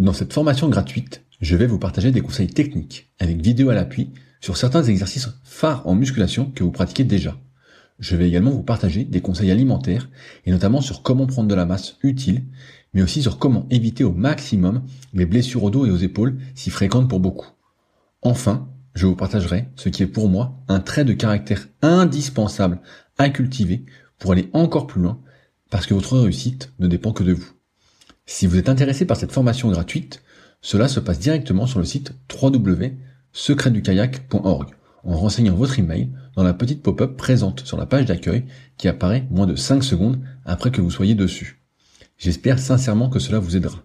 [0.00, 4.08] Dans cette formation gratuite, je vais vous partager des conseils techniques avec vidéo à l'appui
[4.40, 7.36] sur certains exercices phares en musculation que vous pratiquez déjà.
[7.98, 10.08] Je vais également vous partager des conseils alimentaires
[10.46, 12.44] et notamment sur comment prendre de la masse utile,
[12.94, 16.70] mais aussi sur comment éviter au maximum les blessures au dos et aux épaules si
[16.70, 17.50] fréquentes pour beaucoup.
[18.22, 22.80] Enfin, je vous partagerai ce qui est pour moi un trait de caractère indispensable
[23.18, 23.84] à cultiver
[24.18, 25.20] pour aller encore plus loin
[25.68, 27.52] parce que votre réussite ne dépend que de vous.
[28.32, 30.22] Si vous êtes intéressé par cette formation gratuite,
[30.62, 34.68] cela se passe directement sur le site www.secretdukayak.org
[35.02, 38.44] en renseignant votre email dans la petite pop-up présente sur la page d'accueil
[38.76, 41.60] qui apparaît moins de 5 secondes après que vous soyez dessus.
[42.18, 43.82] J'espère sincèrement que cela vous aidera.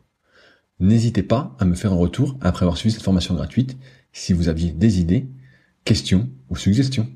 [0.80, 3.76] N'hésitez pas à me faire un retour après avoir suivi cette formation gratuite
[4.14, 5.28] si vous aviez des idées,
[5.86, 7.10] questions ou suggestions.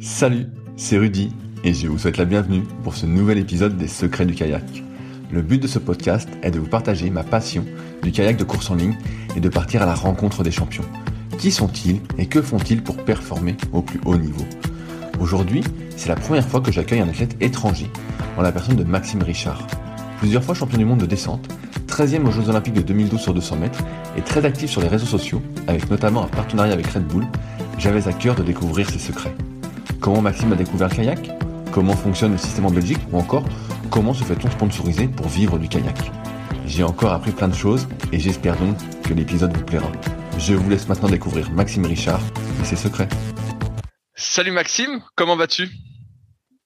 [0.00, 1.28] Salut, c'est Rudy
[1.64, 4.85] et je vous souhaite la bienvenue pour ce nouvel épisode des Secrets du kayak.
[5.30, 7.64] Le but de ce podcast est de vous partager ma passion
[8.02, 8.96] du kayak de course en ligne
[9.36, 10.84] et de partir à la rencontre des champions.
[11.38, 14.44] Qui sont-ils et que font-ils pour performer au plus haut niveau?
[15.18, 15.64] Aujourd'hui,
[15.96, 17.90] c'est la première fois que j'accueille un athlète étranger,
[18.36, 19.66] en la personne de Maxime Richard.
[20.18, 21.48] Plusieurs fois champion du monde de descente,
[21.88, 23.82] 13e aux Jeux Olympiques de 2012 sur 200 mètres
[24.16, 27.26] et très actif sur les réseaux sociaux, avec notamment un partenariat avec Red Bull,
[27.78, 29.34] j'avais à cœur de découvrir ses secrets.
[30.00, 31.30] Comment Maxime a découvert le kayak?
[31.72, 33.00] Comment fonctionne le système en Belgique?
[33.12, 33.44] Ou encore,
[33.90, 35.96] comment se fait-on sponsoriser pour vivre du kayak?
[36.66, 39.90] J'ai encore appris plein de choses et j'espère donc que l'épisode vous plaira.
[40.38, 42.20] Je vous laisse maintenant découvrir Maxime Richard
[42.60, 43.08] et ses secrets.
[44.14, 45.70] Salut Maxime, comment vas-tu?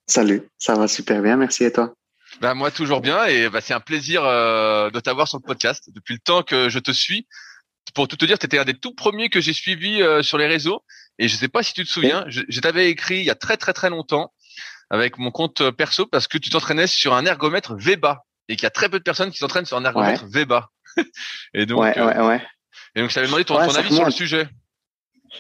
[0.07, 1.93] Salut, ça va super bien, merci et toi?
[2.41, 5.91] Bah, moi toujours bien et bah, c'est un plaisir euh, de t'avoir sur le podcast
[5.95, 7.27] depuis le temps que je te suis.
[7.95, 10.39] Pour tout te dire, tu étais un des tout premiers que j'ai suivi euh, sur
[10.39, 10.83] les réseaux
[11.19, 13.35] et je sais pas si tu te souviens, je, je t'avais écrit il y a
[13.35, 14.33] très très très longtemps
[14.91, 18.67] avec mon compte perso parce que tu t'entraînais sur un ergomètre VEBA et qu'il y
[18.67, 20.31] a très peu de personnes qui s'entraînent sur un ergomètre ouais.
[20.31, 20.69] VEBA.
[21.55, 22.43] et donc ouais, ouais, ouais.
[22.95, 24.49] Et donc, je t'avais demandé ton, ton avis sur le sujet.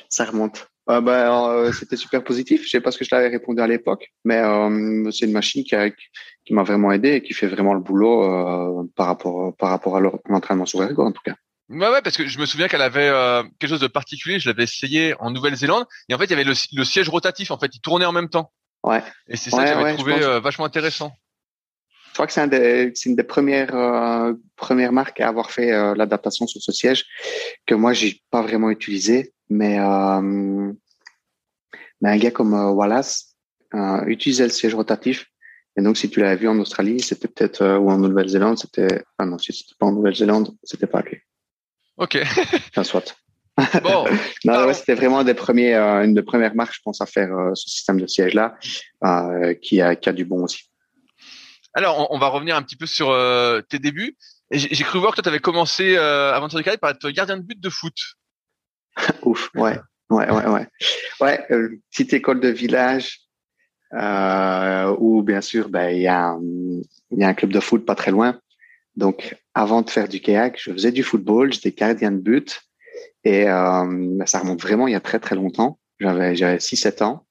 [0.08, 0.68] Ça remonte.
[0.88, 2.64] Euh, bah, euh, c'était super positif.
[2.64, 5.64] Je sais pas ce que je l'avais répondu à l'époque, mais euh, c'est une machine
[5.64, 9.54] qui, a, qui m'a vraiment aidé et qui fait vraiment le boulot euh, par rapport
[9.56, 11.34] par rapport à l'entraînement sur ergo en tout cas.
[11.68, 14.40] Ouais, ouais, parce que je me souviens qu'elle avait euh, quelque chose de particulier.
[14.40, 17.52] Je l'avais essayé en Nouvelle-Zélande et en fait, il y avait le, le, siège rotatif.
[17.52, 18.50] En fait, il tournait en même temps.
[18.82, 19.02] Ouais.
[19.28, 21.12] Et c'est ça ouais, que j'avais ouais, trouvé euh, vachement intéressant.
[22.08, 25.94] Je crois que c'est un une des premières euh, premières marques à avoir fait euh,
[25.94, 27.06] l'adaptation sur ce siège
[27.66, 30.72] que moi j'ai pas vraiment utilisé, mais euh,
[32.00, 33.36] mais un gars comme euh, Wallace
[33.74, 35.26] euh, utilisait le siège rotatif.
[35.76, 39.04] Et donc si tu l'avais vu en Australie, c'était peut-être euh, ou en Nouvelle-Zélande, c'était
[39.18, 41.18] ah non si c'était pas en Nouvelle-Zélande, c'était pas lui.
[41.96, 42.18] Ok.
[42.70, 43.14] enfin soit.
[43.82, 44.04] Bon.
[44.44, 47.68] non, ouais, c'était vraiment des premiers, une des premières marques, je pense, à faire ce
[47.68, 48.56] système de siège là,
[49.62, 50.70] qui a qui a du bon aussi.
[51.74, 54.16] Alors, on, on, va revenir un petit peu sur euh, tes débuts.
[54.50, 57.36] J'ai cru voir que toi, tu avais commencé euh, avant de carrière par être gardien
[57.36, 57.94] de but de foot.
[59.22, 59.78] Ouf, ouais,
[60.10, 60.66] ouais, ouais, ouais.
[61.20, 63.20] Ouais, euh, petite école de village
[63.94, 66.36] euh, où, bien sûr, ben il y a
[67.12, 68.40] il y a un club de foot pas très loin.
[68.96, 72.60] Donc, avant de faire du kayak, je faisais du football, j'étais gardien de but
[73.24, 75.78] et ben, ça remonte vraiment il y a très très longtemps.
[75.98, 77.26] J'avais j'avais 6-7 ans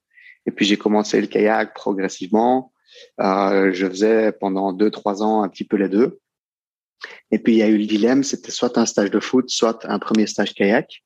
[0.46, 2.74] et puis j'ai commencé le kayak progressivement.
[3.22, 6.20] Euh, je faisais pendant deux, trois ans un petit peu les deux.
[7.32, 9.86] Et puis il y a eu le dilemme, c'était soit un stage de foot, soit
[9.86, 11.04] un premier stage kayak.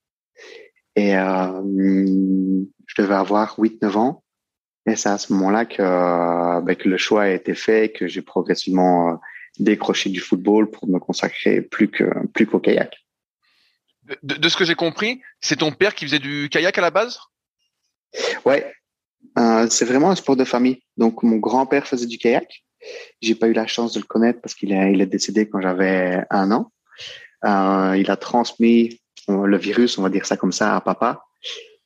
[0.95, 4.23] Et euh, je devais avoir 8-9 ans.
[4.85, 8.21] Et c'est à ce moment-là que, ben, que le choix a été fait, que j'ai
[8.21, 9.19] progressivement
[9.59, 13.02] décroché du football pour me consacrer plus que plus qu'au kayak.
[14.21, 17.19] De, ce que j'ai compris, c'est ton père qui faisait du kayak à la base?
[18.45, 18.71] Ouais,
[19.37, 20.81] euh, c'est vraiment un sport de famille.
[20.97, 22.63] Donc, mon grand-père faisait du kayak.
[23.21, 25.61] J'ai pas eu la chance de le connaître parce qu'il est, il est décédé quand
[25.61, 26.71] j'avais un an.
[27.45, 31.23] Euh, il a transmis le virus, on va dire ça comme ça, à papa,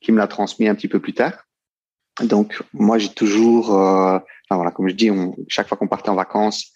[0.00, 1.44] qui me l'a transmis un petit peu plus tard.
[2.20, 4.18] Donc, moi, j'ai toujours, euh,
[4.50, 5.10] voilà, comme je dis,
[5.46, 6.72] chaque fois qu'on partait en vacances,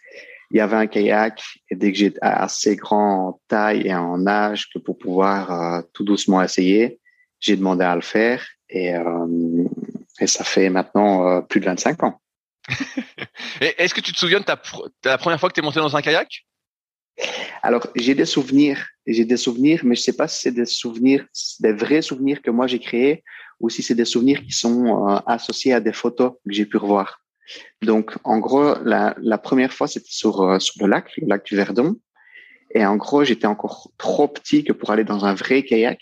[0.52, 1.42] il y avait un kayak.
[1.70, 5.82] Et dès que j'étais assez grand en taille et en âge que pour pouvoir euh,
[5.92, 7.00] tout doucement essayer,
[7.40, 8.46] j'ai demandé à le faire.
[8.68, 9.64] Et euh,
[10.20, 12.20] et ça fait maintenant euh, plus de 25 ans.
[13.60, 14.60] Est-ce que tu te souviens de ta,
[15.00, 16.46] ta première fois que tu es monté dans un kayak?
[17.62, 21.26] Alors, j'ai des souvenirs, j'ai des souvenirs, mais je sais pas si c'est des souvenirs,
[21.60, 23.24] des vrais souvenirs que moi j'ai créés
[23.60, 26.76] ou si c'est des souvenirs qui sont euh, associés à des photos que j'ai pu
[26.76, 27.21] revoir.
[27.82, 31.56] Donc, en gros, la, première fois, c'était sur, euh, sur le lac, le lac du
[31.56, 31.96] Verdon.
[32.74, 36.00] Et en gros, j'étais encore trop petit que pour aller dans un vrai kayak.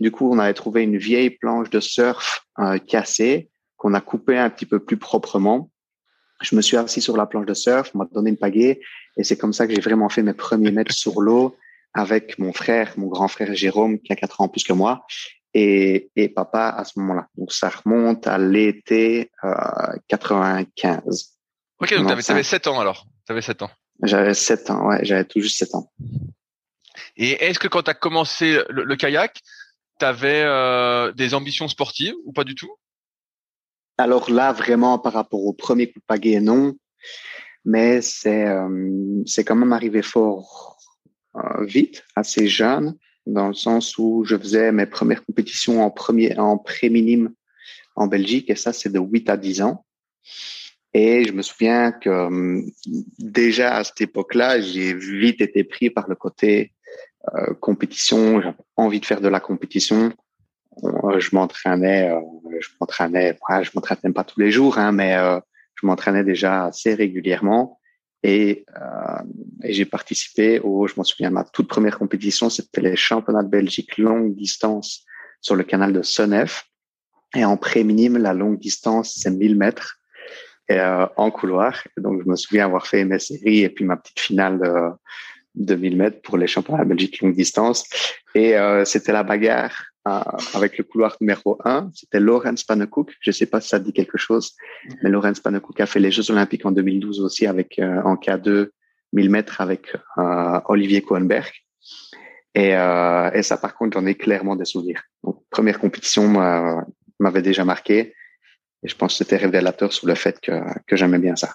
[0.00, 4.36] Du coup, on avait trouvé une vieille planche de surf euh, cassée qu'on a coupée
[4.36, 5.70] un petit peu plus proprement.
[6.40, 8.80] Je me suis assis sur la planche de surf, on m'a donné une pagaie
[9.16, 11.56] et c'est comme ça que j'ai vraiment fait mes premiers mètres sur l'eau
[11.94, 15.04] avec mon frère, mon grand frère Jérôme, qui a quatre ans plus que moi,
[15.54, 17.28] et, et papa à ce moment-là.
[17.36, 19.52] Donc ça remonte à l'été euh,
[20.08, 21.38] 95.
[21.80, 23.06] Ok, donc tu avais 7 ans alors.
[23.26, 23.70] Tu avais 7 ans.
[24.02, 25.90] J'avais 7 ans, ouais, j'avais tout juste 7 ans.
[27.16, 29.40] Et est-ce que quand tu as commencé le, le kayak,
[29.98, 32.70] tu avais euh, des ambitions sportives ou pas du tout?
[33.98, 36.76] Alors là, vraiment, par rapport au premier coup de pagaie, non.
[37.64, 40.78] Mais c'est euh, c'est quand même arrivé fort
[41.36, 42.96] euh, vite, assez jeune,
[43.28, 47.32] dans le sens où je faisais mes premières compétitions en premier en pré-minime
[47.96, 49.84] en Belgique, et ça, c'est de 8 à 10 ans.
[50.94, 52.62] Et je me souviens que euh,
[53.18, 56.72] déjà à cette époque-là, j'ai vite été pris par le côté
[57.34, 58.40] euh, compétition.
[58.40, 60.12] J'avais envie de faire de la compétition.
[60.84, 62.20] Euh, je m'entraînais, euh,
[62.60, 65.40] je m'entraînais, je m'entraînais pas tous les jours, hein, mais euh,
[65.74, 67.77] je m'entraînais déjà assez régulièrement.
[68.22, 68.64] Et,
[69.62, 73.48] et j'ai participé au, je m'en souviens, ma toute première compétition, c'était les championnats de
[73.48, 75.04] Belgique longue distance
[75.40, 76.64] sur le canal de Senef.
[77.34, 79.98] Et en pré-minime, la longue distance, c'est 1000 mètres
[80.70, 81.82] euh, en couloir.
[81.96, 84.72] Donc, je me souviens avoir fait mes séries et puis ma petite finale de,
[85.54, 87.84] de 1000 mètres pour les championnats de Belgique longue distance.
[88.34, 89.87] Et euh, c'était la bagarre euh,
[90.54, 91.90] avec le couloir numéro 1.
[91.94, 93.14] C'était Lorenz Panekouk.
[93.20, 94.54] Je ne sais pas si ça dit quelque chose,
[95.02, 98.70] mais Lorenz Panekouk a fait les Jeux Olympiques en 2012 aussi avec euh, en K2
[99.12, 101.50] 1000 mètres avec euh, Olivier Cohenberg.
[102.54, 105.02] Et, euh, et ça, par contre, j'en ai clairement des souvenirs.
[105.22, 106.28] Donc, première compétition
[107.18, 108.14] m'avait déjà marqué.
[108.82, 110.52] Et je pense que c'était révélateur sur le fait que,
[110.86, 111.54] que j'aimais bien ça.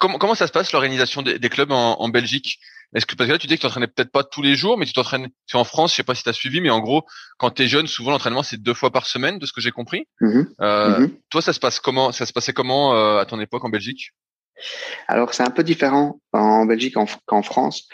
[0.00, 2.58] Comment, comment ça se passe l'organisation des, des, clubs en, en Belgique?
[2.94, 4.78] Est-ce que parce que là tu dis que tu t'entraînais peut-être pas tous les jours,
[4.78, 5.28] mais tu t'entraînes.
[5.46, 7.04] C'est en France, je sais pas si tu as suivi, mais en gros,
[7.38, 9.72] quand tu es jeune, souvent l'entraînement c'est deux fois par semaine, de ce que j'ai
[9.72, 10.06] compris.
[10.20, 10.42] Mmh.
[10.60, 11.10] Euh, mmh.
[11.30, 14.12] Toi, ça se passe comment Ça se passait comment euh, à ton époque en Belgique?
[15.08, 16.94] Alors c'est un peu différent en Belgique
[17.26, 17.88] qu'en France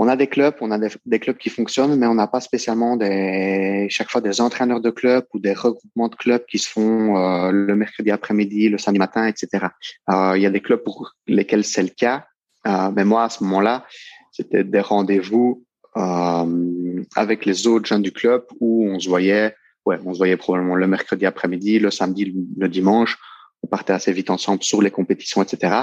[0.00, 2.40] on a des clubs, on a des, des clubs qui fonctionnent, mais on n'a pas
[2.40, 6.68] spécialement des, chaque fois des entraîneurs de clubs ou des regroupements de clubs qui se
[6.68, 9.66] font euh, le mercredi après-midi, le samedi matin, etc.
[10.08, 12.27] Euh, il y a des clubs pour lesquels c'est le cas,
[12.66, 13.86] euh, mais moi à ce moment-là,
[14.32, 15.64] c'était des rendez-vous
[15.96, 19.54] euh, avec les autres jeunes du club où on se voyait,
[19.86, 23.18] ouais, on se voyait probablement le mercredi après-midi, le samedi, le, dimanche
[23.64, 25.82] on partait assez vite ensemble sur les compétitions, etc.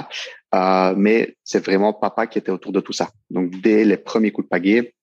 [0.54, 3.10] Euh, mais c'est vraiment papa qui était autour de tout ça.
[3.28, 4.94] Donc dès les premiers coups de pagaie,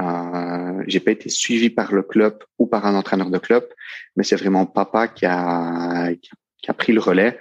[0.00, 3.66] euh, j'ai pas été suivi par le club ou par un entraîneur de club,
[4.16, 7.38] mais c'est vraiment papa qui a, qui a pris le relais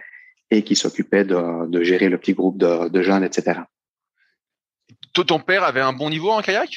[0.53, 3.61] et qui s'occupait de, de, gérer le petit groupe de, de jeunes, etc.
[5.13, 6.71] Ton père avait un bon niveau en kayak?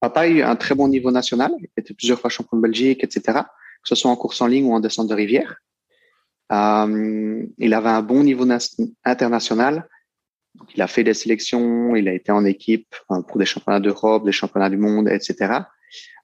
[0.00, 3.02] Papa a eu un très bon niveau national, il était plusieurs fois champion de Belgique,
[3.02, 3.40] etc.
[3.82, 5.56] Que ce soit en course en ligne ou en descente de rivière.
[6.52, 8.46] Euh, il avait un bon niveau
[9.04, 9.88] international.
[10.74, 14.24] Il a fait des sélections, il a été en équipe euh, pour des championnats d'Europe,
[14.24, 15.34] des championnats du monde, etc.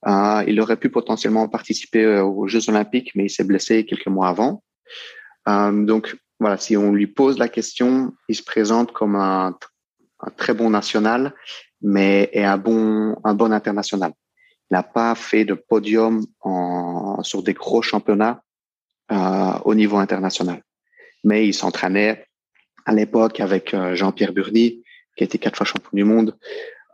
[0.07, 4.29] Euh, il aurait pu potentiellement participer aux Jeux Olympiques, mais il s'est blessé quelques mois
[4.29, 4.63] avant.
[5.49, 9.57] Euh, donc voilà, si on lui pose la question, il se présente comme un,
[10.21, 11.35] un très bon national,
[11.81, 14.13] mais est un bon un bon international.
[14.71, 18.43] Il n'a pas fait de podium en, sur des gros championnats
[19.13, 20.63] euh, au niveau international.
[21.23, 22.27] Mais il s'entraînait
[22.87, 24.83] à l'époque avec euh, Jean-Pierre Burny,
[25.17, 26.37] qui était quatre fois champion du monde,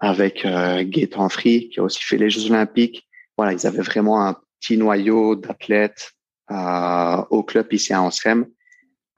[0.00, 3.08] avec euh, Gaëtan qui a aussi fait les Jeux Olympiques.
[3.36, 6.12] Voilà, ils avaient vraiment un petit noyau d'athlètes
[6.50, 8.46] euh, au club ici à Ansrem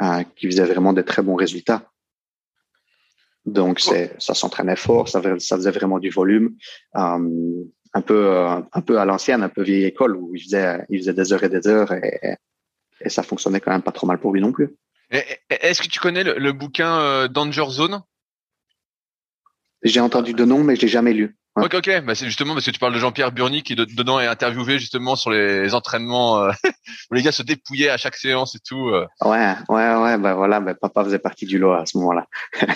[0.03, 1.91] euh, qui faisaient vraiment des très bons résultats.
[3.45, 6.57] Donc, c'est, ça s'entraînait fort, ça, ça faisait vraiment du volume.
[6.97, 10.99] Euh, un peu, un peu à l'ancienne, un peu vieille école où il faisait, il
[11.01, 12.39] faisait des heures et des heures et,
[13.01, 14.75] et ça fonctionnait quand même pas trop mal pour lui non plus.
[15.51, 18.03] Est-ce que tu connais le, le bouquin euh, Danger Zone?
[19.83, 21.37] J'ai entendu de nom, mais je l'ai jamais lu.
[21.55, 21.65] Ouais.
[21.65, 22.01] Ok, ok.
[22.05, 24.79] Bah, c'est justement parce que tu parles de Jean-Pierre Burny qui de, dedans est interviewé
[24.79, 26.53] justement sur les entraînements euh,
[27.11, 28.89] où les gars se dépouillaient à chaque séance et tout.
[28.89, 29.07] Euh.
[29.21, 30.17] Ouais, ouais, ouais.
[30.17, 32.27] Bah voilà, bah, papa faisait partie du lot à ce moment-là.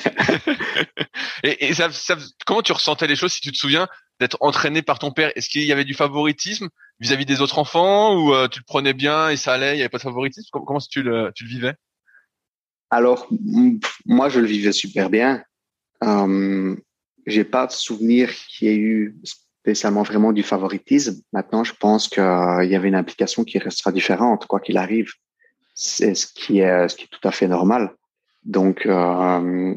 [1.42, 3.88] et, et ça, ça, comment tu ressentais les choses si tu te souviens
[4.20, 5.32] d'être entraîné par ton père?
[5.36, 6.68] Est-ce qu'il y avait du favoritisme
[7.00, 9.78] vis-à-vis -vis des autres enfants ou euh, tu le prenais bien et ça allait, il
[9.78, 10.48] y avait pas de favoritisme?
[10.52, 11.74] Comment, comment tu le, tu le vivais?
[12.90, 13.26] Alors
[14.04, 15.42] moi je le vivais super bien.
[16.04, 16.76] Euh,
[17.26, 21.20] j'ai pas de souvenir qu'il y ait eu spécialement vraiment du favoritisme.
[21.32, 25.10] Maintenant, je pense qu'il y avait une implication qui restera différente, quoi qu'il arrive.
[25.74, 27.92] C'est ce qui est, ce qui est tout à fait normal.
[28.44, 29.74] Donc, euh,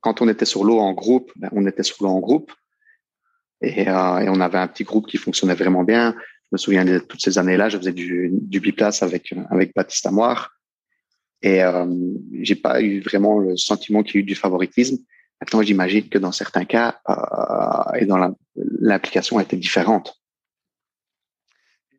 [0.00, 2.52] quand on était sur l'eau en groupe, ben, on était sur l'eau en groupe.
[3.60, 6.14] Et, euh, et, on avait un petit groupe qui fonctionnait vraiment bien.
[6.44, 10.06] Je me souviens de toutes ces années-là, je faisais du, du biplace avec, avec Baptiste
[10.06, 10.52] Amoir.
[11.42, 11.86] Et euh,
[12.40, 14.98] j'ai pas eu vraiment le sentiment qu'il y a eu du favoritisme.
[15.40, 18.34] Maintenant, j'imagine que dans certains cas, euh, et dans
[18.80, 20.20] l'implication était différente.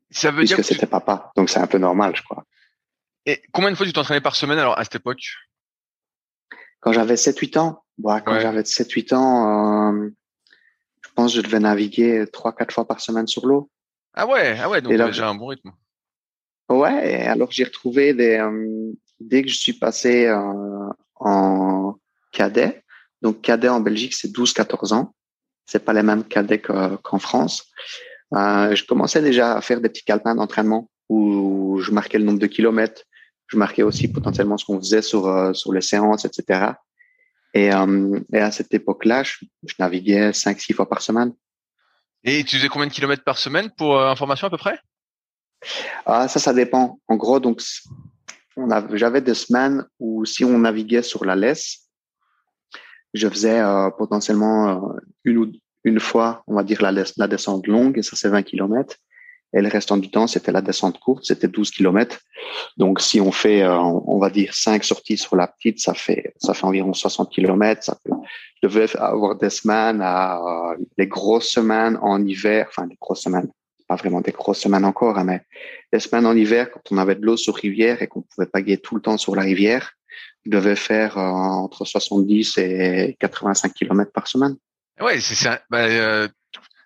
[0.10, 1.32] Ça veut puisque dire que c'était papa.
[1.36, 2.46] Donc c'est un peu normal, je crois.
[3.26, 5.22] Et combien de fois tu t'entraînais par semaine alors à cette époque?
[6.80, 8.42] Quand j'avais 7-8 ans, ouais, quand Ouais.
[8.42, 10.10] j'avais 7-8 ans, euh,
[11.04, 13.70] je pense que je devais naviguer 3-4 fois par semaine sur l'eau.
[14.14, 15.72] Ah ouais, ah ouais, donc là, déjà un bon rythme.
[16.70, 21.96] Ouais, alors j'ai retrouvé des euh, dès que je suis passé euh, en
[22.32, 22.85] cadet.
[23.26, 25.16] Donc cadet en Belgique, c'est 12-14 ans.
[25.66, 27.56] C'est pas les mêmes cadets que- qu'en France.
[28.36, 32.38] Euh, je commençais déjà à faire des petits calepins d'entraînement où je marquais le nombre
[32.38, 33.02] de kilomètres.
[33.48, 36.74] Je marquais aussi potentiellement ce qu'on faisait sur euh, sur les séances, etc.
[37.56, 39.34] Et, euh, et à cette époque-là, je,
[39.70, 41.34] je naviguais 5-6 fois par semaine.
[42.24, 44.78] Et tu faisais combien de kilomètres par semaine pour information à peu près?
[46.06, 47.00] Ah, ça, ça dépend.
[47.08, 47.60] En gros, donc,
[48.94, 51.85] j'avais des semaines où si on naviguait sur la laisse,
[53.16, 55.52] je faisais euh, potentiellement euh, une ou
[55.84, 58.98] une fois, on va dire la, la descente longue, et ça c'est 20 kilomètres.
[59.54, 62.20] Et le restant du temps, c'était la descente courte, c'était 12 kilomètres.
[62.76, 66.34] Donc, si on fait, euh, on va dire, cinq sorties sur la petite, ça fait,
[66.40, 67.84] ça fait environ 60 kilomètres.
[67.84, 68.12] Ça peut,
[68.62, 73.22] je devais avoir des semaines à, euh, les grosses semaines en hiver, enfin, les grosses
[73.22, 73.48] semaines,
[73.88, 75.42] pas vraiment des grosses semaines encore, hein, mais
[75.94, 78.62] les semaines en hiver, quand on avait de l'eau sur rivière et qu'on pouvait pas
[78.62, 79.94] guider tout le temps sur la rivière,
[80.46, 84.56] je devais faire euh, entre 70 et 85 kilomètres par semaine.
[85.02, 86.28] Ouais, c'est un, bah, euh,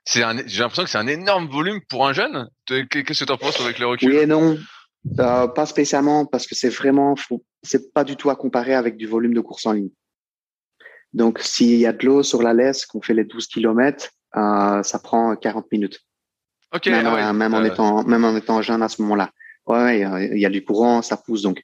[0.05, 2.49] c'est un- j'ai l'impression que c'est un énorme volume pour un jeune.
[2.65, 4.09] Qu'est-ce que tu en penses avec le recul?
[4.09, 4.57] Oui et non,
[5.17, 7.15] Euh, pas spécialement parce que c'est vraiment,
[7.63, 9.89] c'est pas du tout à comparer avec du volume de course en ligne.
[11.13, 14.83] Donc, s'il y a de l'eau sur la laisse, qu'on fait les 12 kilomètres, euh,
[14.83, 16.01] ça prend 40 minutes.
[16.73, 19.31] Ok, même, ah ouais, euh, même en étant même en étant jeune à ce moment-là.
[19.65, 20.01] Ouais,
[20.33, 21.63] il y a du courant, ça pousse donc.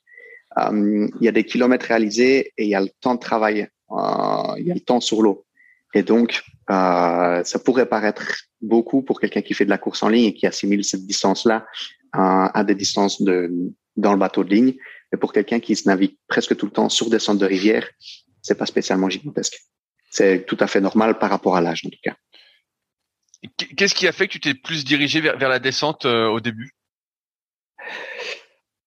[0.58, 3.68] Euh, il y a des kilomètres réalisés et il y a le temps de travail.
[3.92, 5.46] Euh, il y a le temps sur l'eau.
[5.94, 10.10] Et donc, euh, ça pourrait paraître beaucoup pour quelqu'un qui fait de la course en
[10.10, 11.66] ligne et qui assimile cette distance-là
[12.12, 13.52] à, à des distances de
[13.96, 14.74] dans le bateau de ligne.
[15.12, 17.88] Mais pour quelqu'un qui se navigue presque tout le temps sur des centres de rivière,
[18.42, 19.58] c'est pas spécialement gigantesque.
[20.12, 22.16] C'est tout à fait normal par rapport à l'âge en tout cas.
[23.78, 26.40] Qu'est-ce qui a fait que tu t'es plus dirigé vers, vers la descente euh, au
[26.40, 26.72] début?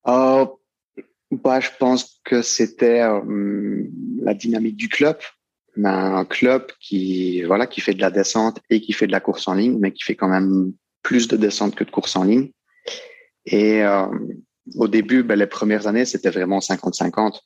[0.06, 0.46] Euh,
[1.30, 3.84] bah, je pense que c'était euh,
[4.20, 5.18] la dynamique du club.
[5.76, 9.12] On a un club qui voilà qui fait de la descente et qui fait de
[9.12, 12.16] la course en ligne, mais qui fait quand même plus de descente que de course
[12.16, 12.50] en ligne.
[13.46, 14.06] Et euh,
[14.76, 17.40] au début, ben, les premières années, c'était vraiment 50-50.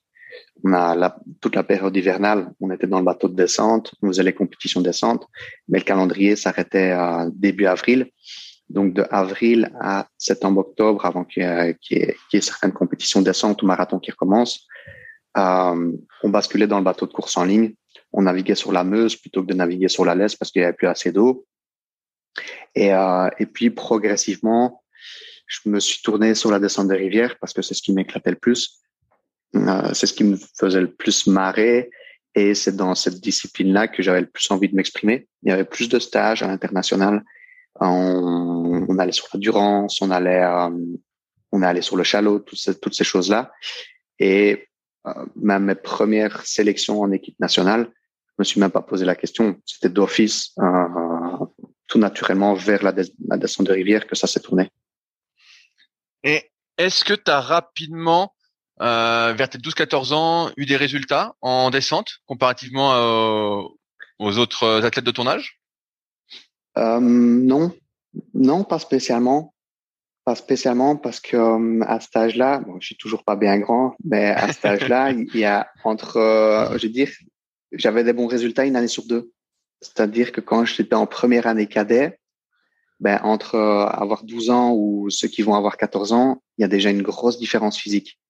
[0.65, 4.09] On a la, toute la période hivernale, on était dans le bateau de descente, on
[4.09, 5.27] faisait les compétitions de descente,
[5.69, 8.11] mais le calendrier s'arrêtait à début avril.
[8.73, 13.99] Donc de avril à septembre-octobre, avant qu'il y, ait, certaines compétitions de descente ou marathon
[13.99, 14.67] qui recommencent,
[15.37, 17.75] euh, on basculait dans le bateau de course en ligne.
[18.13, 20.67] On naviguait sur la Meuse plutôt que de naviguer sur la Lesse parce qu'il n'y
[20.67, 21.47] avait plus assez d'eau.
[22.75, 24.83] Et, euh, et puis progressivement,
[25.47, 28.31] je me suis tourné sur la descente des rivières parce que c'est ce qui m'éclatait
[28.31, 28.83] le plus.
[29.55, 31.91] Euh, c'est ce qui me faisait le plus marrer.
[32.35, 35.29] Et c'est dans cette discipline-là que j'avais le plus envie de m'exprimer.
[35.43, 37.23] Il y avait plus de stages à l'international.
[37.81, 38.62] On,
[38.93, 40.71] on allait sur la Durance, on allait, euh,
[41.53, 43.51] on sur le Chalot, toutes ces, toutes ces choses-là.
[44.19, 44.69] Et
[45.07, 47.91] euh, même mes premières sélections en équipe nationale,
[48.29, 49.61] je me suis même pas posé la question.
[49.67, 51.47] C'était d'office, euh,
[51.89, 54.71] tout naturellement vers la, des- la descente de rivière que ça s'est tourné.
[56.23, 58.35] Et est-ce que tu as rapidement,
[58.81, 62.91] vers tes 12-14 ans, eu des résultats en descente comparativement
[64.19, 65.61] aux autres athlètes de ton âge
[66.79, 67.75] Euh, non,
[68.35, 69.55] non, pas spécialement.
[70.25, 73.97] Pas spécialement parce que euh, à cet âge-là, bon, je suis toujours pas bien grand,
[74.05, 77.11] mais à cet âge-là, il y a entre, euh, je veux dire,
[77.73, 79.33] j'avais des bons résultats une année sur deux.
[79.81, 82.19] C'est-à-dire que quand j'étais en première année cadet,
[83.01, 86.65] ben entre euh, avoir 12 ans ou ceux qui vont avoir 14 ans, il y
[86.65, 88.21] a déjà une grosse différence physique.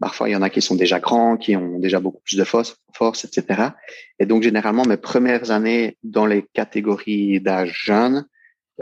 [0.00, 2.44] Parfois, il y en a qui sont déjà grands, qui ont déjà beaucoup plus de
[2.44, 3.70] force, force etc.
[4.18, 8.26] Et donc, généralement, mes premières années dans les catégories d'âge jeune,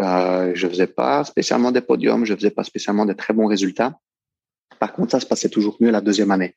[0.00, 3.98] euh, je faisais pas spécialement des podiums, je faisais pas spécialement des très bons résultats.
[4.78, 6.56] Par contre, ça se passait toujours mieux la deuxième année.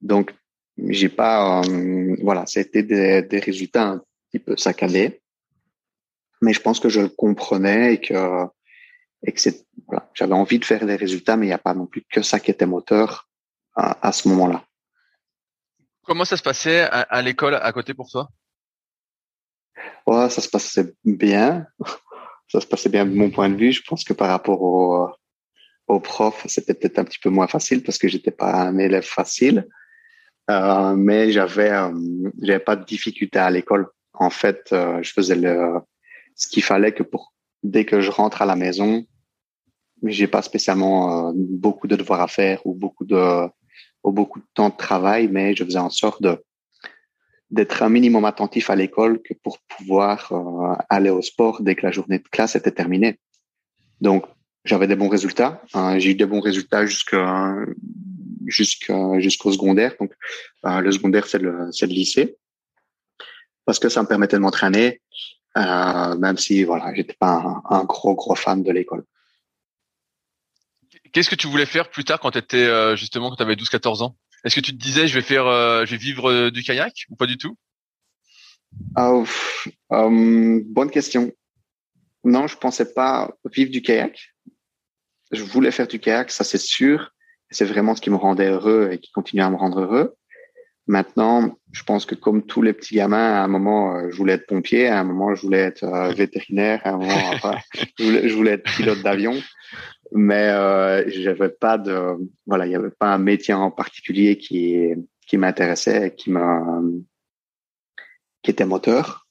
[0.00, 0.34] Donc,
[0.76, 5.22] j'ai pas, euh, voilà, c'était des, des résultats petit peu saccadé.
[6.40, 8.44] Mais je pense que je le comprenais et que,
[9.26, 11.74] et que c'est, voilà, j'avais envie de faire des résultats, mais il n'y a pas
[11.74, 13.28] non plus que ça qui était moteur
[13.74, 14.64] à, à ce moment-là.
[16.04, 18.28] Comment ça se passait à, à l'école à côté pour toi?
[20.06, 21.66] Ouais, ça se passait bien.
[22.48, 23.72] Ça se passait bien de mon point de vue.
[23.72, 25.08] Je pense que par rapport au,
[25.86, 29.04] au prof, c'était peut-être un petit peu moins facile parce que j'étais pas un élève
[29.04, 29.66] facile.
[30.50, 31.92] Euh, mais j'avais, euh,
[32.40, 33.88] j'avais pas de difficulté à l'école.
[34.14, 35.80] En fait, euh, je faisais le,
[36.36, 39.04] ce qu'il fallait que pour dès que je rentre à la maison,
[40.04, 43.48] j'ai pas spécialement euh, beaucoup de devoirs à faire ou beaucoup de
[44.04, 46.42] ou beaucoup de temps de travail, mais je faisais en sorte de
[47.50, 51.86] d'être un minimum attentif à l'école que pour pouvoir euh, aller au sport dès que
[51.86, 53.18] la journée de classe était terminée.
[54.00, 54.26] Donc,
[54.64, 55.62] j'avais des bons résultats.
[55.72, 57.54] Hein, j'ai eu des bons résultats jusqu'à
[58.46, 59.94] jusqu'au secondaire.
[59.98, 60.12] Donc,
[60.66, 62.36] euh, le secondaire, c'est le, le lycée.
[63.64, 65.00] Parce que ça me permettait de m'entraîner,
[65.56, 69.04] euh, même si, voilà, j'étais pas un, un, gros, gros fan de l'école.
[71.12, 74.02] Qu'est-ce que tu voulais faire plus tard quand tu étais, justement, quand tu avais 12-14
[74.02, 74.16] ans?
[74.44, 77.06] Est-ce que tu te disais, je vais faire, euh, je vais vivre euh, du kayak
[77.10, 77.56] ou pas du tout?
[78.96, 79.24] Oh,
[79.90, 81.32] Bonne question.
[82.24, 84.34] Non, je pensais pas vivre du kayak.
[85.32, 87.12] Je voulais faire du kayak, ça c'est sûr.
[87.50, 90.14] C'est vraiment ce qui me rendait heureux et qui continue à me rendre heureux.
[90.86, 94.34] Maintenant, je pense que comme tous les petits gamins, à un moment, euh, je voulais
[94.34, 97.56] être pompier, à un moment, je voulais être euh, vétérinaire, à un moment, enfin,
[97.98, 99.34] je voulais être pilote d'avion
[100.12, 104.94] mais euh, j'avais pas de voilà il y avait pas un métier en particulier qui
[105.26, 106.62] qui m'intéressait qui m'a
[108.42, 109.26] qui était moteur.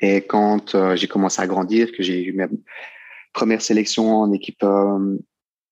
[0.00, 2.46] Et quand euh, j'ai commencé à grandir que j'ai eu mes
[3.32, 5.18] premières sélections en équipe euh,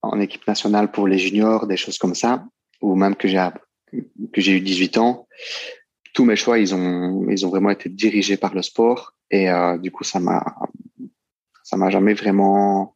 [0.02, 2.44] en équipe nationale pour les juniors des choses comme ça
[2.80, 3.48] ou même que j'ai
[4.32, 5.28] que j'ai eu 18 ans
[6.12, 9.12] tous mes choix ils ont ils ont vraiment été dirigés par le sport.
[9.30, 10.42] Et euh, du coup ça m'a
[11.62, 12.95] ça m'a jamais vraiment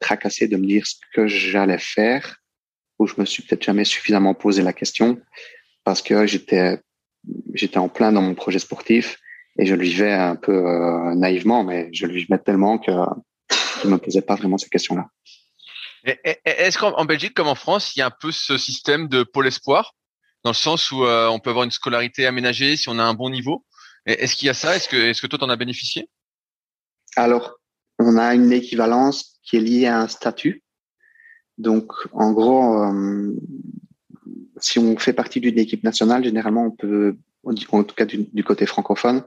[0.00, 2.36] tracassé de me dire ce que j'allais faire,
[2.98, 5.20] où je me suis peut-être jamais suffisamment posé la question
[5.84, 6.80] parce que j'étais
[7.54, 9.18] j'étais en plein dans mon projet sportif
[9.58, 12.92] et je le vivais un peu euh, naïvement, mais je le vivais tellement que
[13.82, 15.06] je me posais pas vraiment ces questions-là.
[16.44, 19.46] Est-ce qu'en Belgique comme en France, il y a un peu ce système de pôle
[19.46, 19.94] espoir,
[20.42, 23.14] dans le sens où euh, on peut avoir une scolarité aménagée si on a un
[23.14, 23.64] bon niveau?
[24.04, 24.76] Est-ce qu'il y a ça?
[24.76, 26.10] Est-ce que, est-ce que toi t'en as bénéficié?
[27.16, 27.58] Alors,
[27.98, 30.62] on a une équivalence qui est lié à un statut.
[31.58, 33.32] Donc, en gros, euh,
[34.58, 38.66] si on fait partie d'une équipe nationale, généralement, on peut, en tout cas du, côté
[38.66, 39.22] francophone,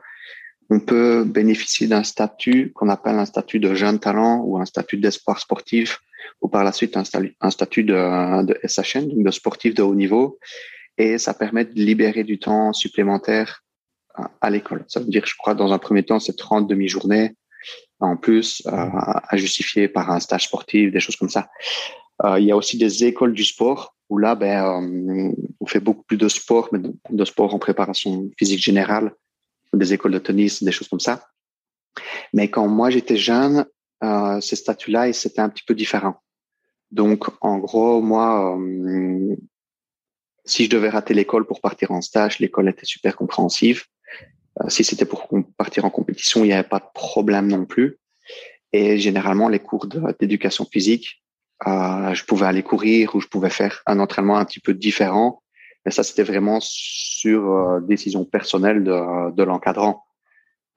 [0.69, 4.97] on peut bénéficier d'un statut qu'on appelle un statut de jeune talent ou un statut
[4.97, 5.99] d'espoir sportif
[6.41, 10.39] ou par la suite un, statut de, de SHN, donc de sportif de haut niveau.
[10.97, 13.63] Et ça permet de libérer du temps supplémentaire
[14.15, 14.84] à, à l'école.
[14.88, 17.36] Ça veut dire, je crois, dans un premier temps, c'est 30 demi-journées
[17.99, 21.49] en plus euh, à justifier par un stage sportif, des choses comme ça.
[22.23, 25.79] Euh, il y a aussi des écoles du sport où là, ben, euh, on fait
[25.79, 26.79] beaucoup plus de sport, mais
[27.10, 29.13] de, sport en préparation physique générale,
[29.73, 31.27] des écoles de tennis, des choses comme ça.
[32.33, 33.65] Mais quand moi j'étais jeune,
[34.41, 36.21] ces statuts-là, c'était un petit peu différent.
[36.91, 38.57] Donc, en gros, moi,
[40.45, 43.83] si je devais rater l'école pour partir en stage, l'école était super compréhensive.
[44.63, 47.98] Euh, si c'était pour partir en compétition, il n'y avait pas de problème non plus.
[48.74, 49.88] Et généralement, les cours
[50.20, 51.24] d'éducation physique,
[51.67, 55.41] euh, je pouvais aller courir ou je pouvais faire un entraînement un petit peu différent.
[55.86, 60.04] Mais ça, c'était vraiment sur euh, décision personnelle de, de l'encadrant.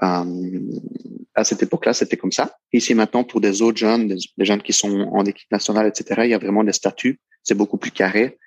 [0.03, 2.57] À cette époque-là, c'était comme ça.
[2.73, 6.23] Ici maintenant, pour des autres jeunes, des, des, jeunes qui sont en équipe nationale, etc.,
[6.25, 7.21] il y a vraiment des statuts.
[7.43, 8.39] C'est beaucoup plus carré.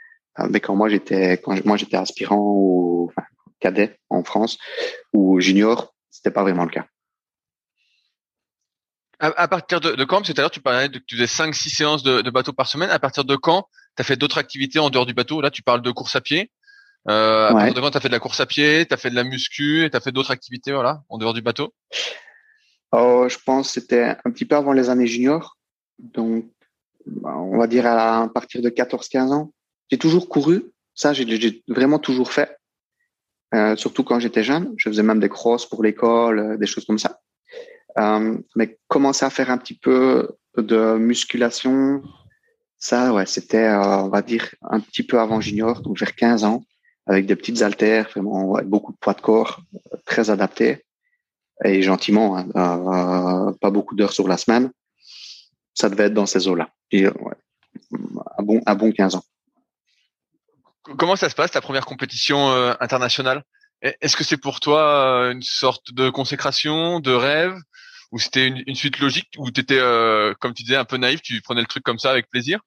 [0.49, 3.21] Mais quand moi j'étais, quand moi j'étais aspirant ou enfin,
[3.63, 4.57] cadet en France
[5.13, 6.85] ou junior, c'était pas vraiment le cas.
[9.19, 12.21] À, partir de, de quand l'heure, tu parlais de que tu faisais 5-6 séances de,
[12.21, 12.89] de, bateau par semaine.
[12.89, 15.39] À partir de quand tu as fait d'autres activités en dehors du bateau?
[15.39, 16.51] Là, tu parles de course à pied.
[17.07, 17.59] Euh, à ouais.
[17.59, 19.15] partir de quand tu as fait de la course à pied, tu as fait de
[19.15, 21.73] la muscu, tu as fait d'autres activités voilà, en dehors du bateau?
[22.91, 25.57] Oh, Je pense que c'était un petit peu avant les années juniors.
[25.99, 26.45] Donc,
[27.23, 29.53] on va dire à, partir de 14-15 ans.
[29.89, 30.65] J'ai toujours couru.
[30.95, 32.57] Ça, j'ai vraiment toujours fait.
[33.53, 34.73] Euh, surtout quand j'étais jeune.
[34.77, 37.19] Je faisais même des crosses pour l'école, euh, des choses comme ça.
[37.99, 42.01] Euh, mais commencer à faire un petit peu de musculation,
[42.77, 46.63] ça, ouais, c'était, on va dire, un petit peu avant junior, donc vers 15 ans,
[47.05, 49.61] avec des petites haltères, vraiment ouais, beaucoup de poids de corps,
[50.05, 50.83] très adaptés
[51.63, 54.71] et gentiment, hein, pas beaucoup d'heures sur la semaine.
[55.75, 56.69] Ça devait être dans ces eaux-là.
[56.91, 57.09] Ouais,
[58.37, 59.23] un bon, un bon 15 ans.
[60.83, 63.43] Comment ça se passe ta première compétition euh, internationale?
[63.81, 67.55] Est-ce que c'est pour toi une sorte de consécration, de rêve,
[68.11, 71.41] ou c'était une, suite logique, ou t'étais, euh, comme tu disais, un peu naïf, tu
[71.41, 72.61] prenais le truc comme ça avec plaisir?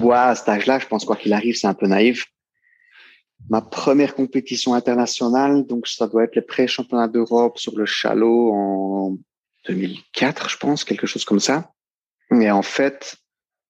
[0.00, 2.26] Ouais, à cet âge-là, je pense quoi qu'il arrive, c'est un peu naïf.
[3.50, 9.18] Ma première compétition internationale, donc ça doit être les pré-championnats d'Europe sur le chalot en
[9.66, 11.70] 2004, je pense, quelque chose comme ça.
[12.32, 13.16] Et en fait,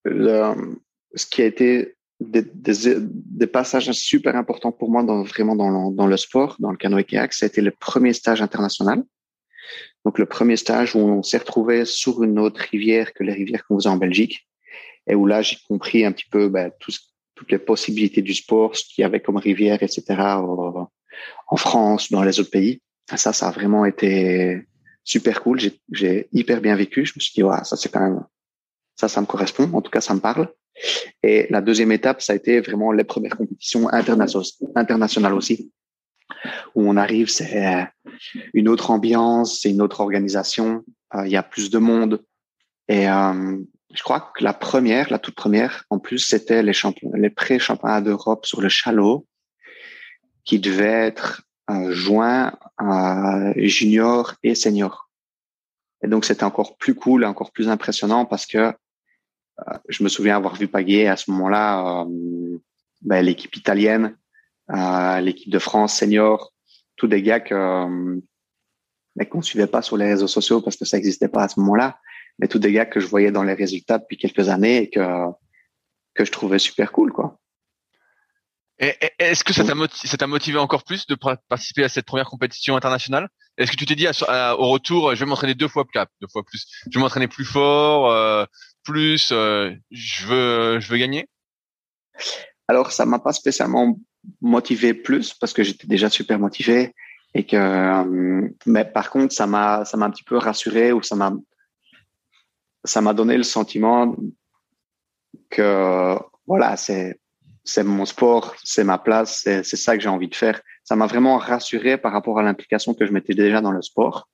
[0.04, 0.78] le,
[1.14, 5.70] ce qui a été des, des, des, passages super importants pour moi dans vraiment dans
[5.70, 9.02] le, dans le sport, dans le canoë-kayak, ça a été le premier stage international.
[10.04, 13.66] Donc le premier stage où on s'est retrouvé sur une autre rivière que les rivières
[13.66, 14.46] qu'on faisait en Belgique,
[15.06, 16.92] et où là j'ai compris un petit peu ben, tout,
[17.34, 20.04] toutes les possibilités du sport, ce qu'il y avait comme rivière, etc.
[21.48, 22.80] en France, dans les autres pays.
[23.14, 24.62] ça, ça a vraiment été
[25.04, 25.60] super cool.
[25.92, 27.04] J'ai hyper bien vécu.
[27.04, 28.24] Je me suis dit, ouais, ça c'est quand même,
[28.96, 29.70] ça, ça me correspond.
[29.72, 30.48] En tout cas, ça me parle.
[31.22, 35.72] Et la deuxième étape, ça a été vraiment les premières compétitions internationales aussi,
[36.74, 37.86] où on arrive, c'est
[38.52, 40.84] une autre ambiance, c'est une autre organisation,
[41.14, 42.22] euh, il y a plus de monde.
[42.88, 43.56] Et euh,
[43.94, 46.72] je crois que la première, la toute première, en plus, c'était les
[47.14, 49.26] les pré-championnats d'Europe sur le chalot,
[50.44, 55.08] qui devaient être euh, joints à junior et senior.
[56.02, 58.72] Et donc, c'était encore plus cool, encore plus impressionnant parce que euh,
[59.88, 62.58] je me souviens avoir vu Pagay à ce moment-là, euh,
[63.02, 64.16] ben, l'équipe italienne,
[64.70, 66.52] euh, l'équipe de France senior,
[66.96, 67.86] tous des gars que
[69.16, 71.60] ben, qu'on suivait pas sur les réseaux sociaux parce que ça n'existait pas à ce
[71.60, 71.98] moment-là,
[72.38, 75.00] mais tous des gars que je voyais dans les résultats depuis quelques années et que
[76.14, 77.38] que je trouvais super cool, quoi.
[78.78, 81.16] Est-ce que ça t'a motivé, motivé encore plus de
[81.48, 83.28] participer à cette première compétition internationale?
[83.56, 86.42] Est-ce que tu t'es dit au retour, je vais m'entraîner deux fois plus, deux fois
[86.42, 88.44] plus, je vais m'entraîner plus fort, euh,
[88.82, 91.28] plus, euh, je veux, je veux gagner?
[92.66, 93.96] Alors, ça m'a pas spécialement
[94.40, 96.94] motivé plus parce que j'étais déjà super motivé
[97.34, 101.02] et que, euh, mais par contre, ça m'a, ça m'a un petit peu rassuré ou
[101.02, 101.32] ça m'a,
[102.84, 104.16] ça m'a donné le sentiment
[105.50, 107.20] que voilà, c'est
[107.64, 110.60] c'est mon sport, c'est ma place, c'est ça que j'ai envie de faire.
[110.84, 114.28] Ça m'a vraiment rassuré par rapport à l'implication que je mettais déjà dans le sport.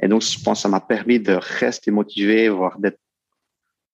[0.00, 3.00] Et donc, je pense que ça m'a permis de rester motivé, voire d'être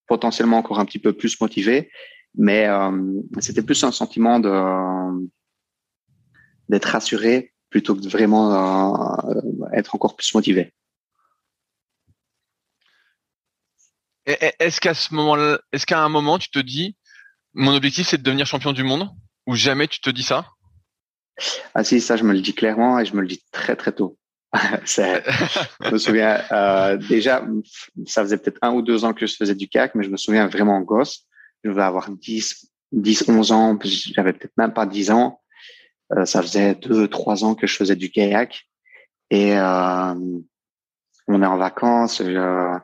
[0.07, 1.91] potentiellement encore un petit peu plus motivé.
[2.37, 2.91] Mais euh,
[3.41, 4.51] c'était plus un sentiment de
[6.69, 8.53] d'être rassuré plutôt que de vraiment
[9.29, 9.41] euh,
[9.73, 10.73] être encore plus motivé.
[14.27, 16.97] Est-ce qu'à ce moment-là, est-ce qu'à un moment tu te dis,
[17.53, 19.11] mon objectif c'est de devenir champion du monde,
[19.47, 20.54] ou jamais tu te dis ça?
[21.75, 23.93] Ah si, ça je me le dis clairement et je me le dis très très
[23.93, 24.17] tôt.
[24.55, 27.45] je me souviens euh, déjà,
[28.07, 30.17] ça faisait peut-être un ou deux ans que je faisais du kayak, mais je me
[30.17, 31.27] souviens vraiment gosse.
[31.65, 35.41] Je devais avoir 10, 10, 11 ans, j'avais peut-être même pas 10 ans.
[36.13, 38.63] Euh, ça faisait deux, trois ans que je faisais du kayak.
[39.31, 40.15] Et euh,
[41.27, 42.23] on est en vacances.
[42.23, 42.79] Je,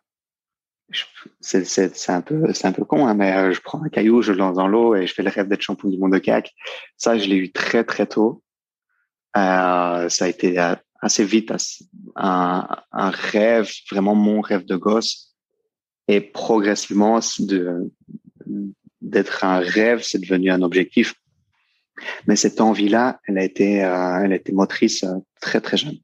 [1.41, 4.33] c'est, un peu, c'est un peu con, hein, mais euh, je prends un caillou, je
[4.33, 6.53] le lance dans l'eau et je fais le rêve d'être champion du monde de kayak.
[6.97, 8.43] Ça, je l'ai eu très très tôt.
[9.37, 11.53] Euh, ça a été euh, assez vite
[12.17, 15.37] un, un rêve, vraiment mon rêve de gosse.
[16.09, 17.93] Et progressivement, de,
[19.01, 21.15] d'être un rêve, c'est devenu un objectif.
[22.27, 25.05] Mais cette envie-là, elle a été, euh, elle a été motrice
[25.41, 25.99] très très jeune.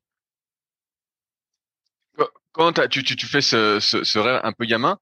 [2.57, 4.99] Quand tu, tu, tu, fais ce, ce, ce, rêve un peu gamin,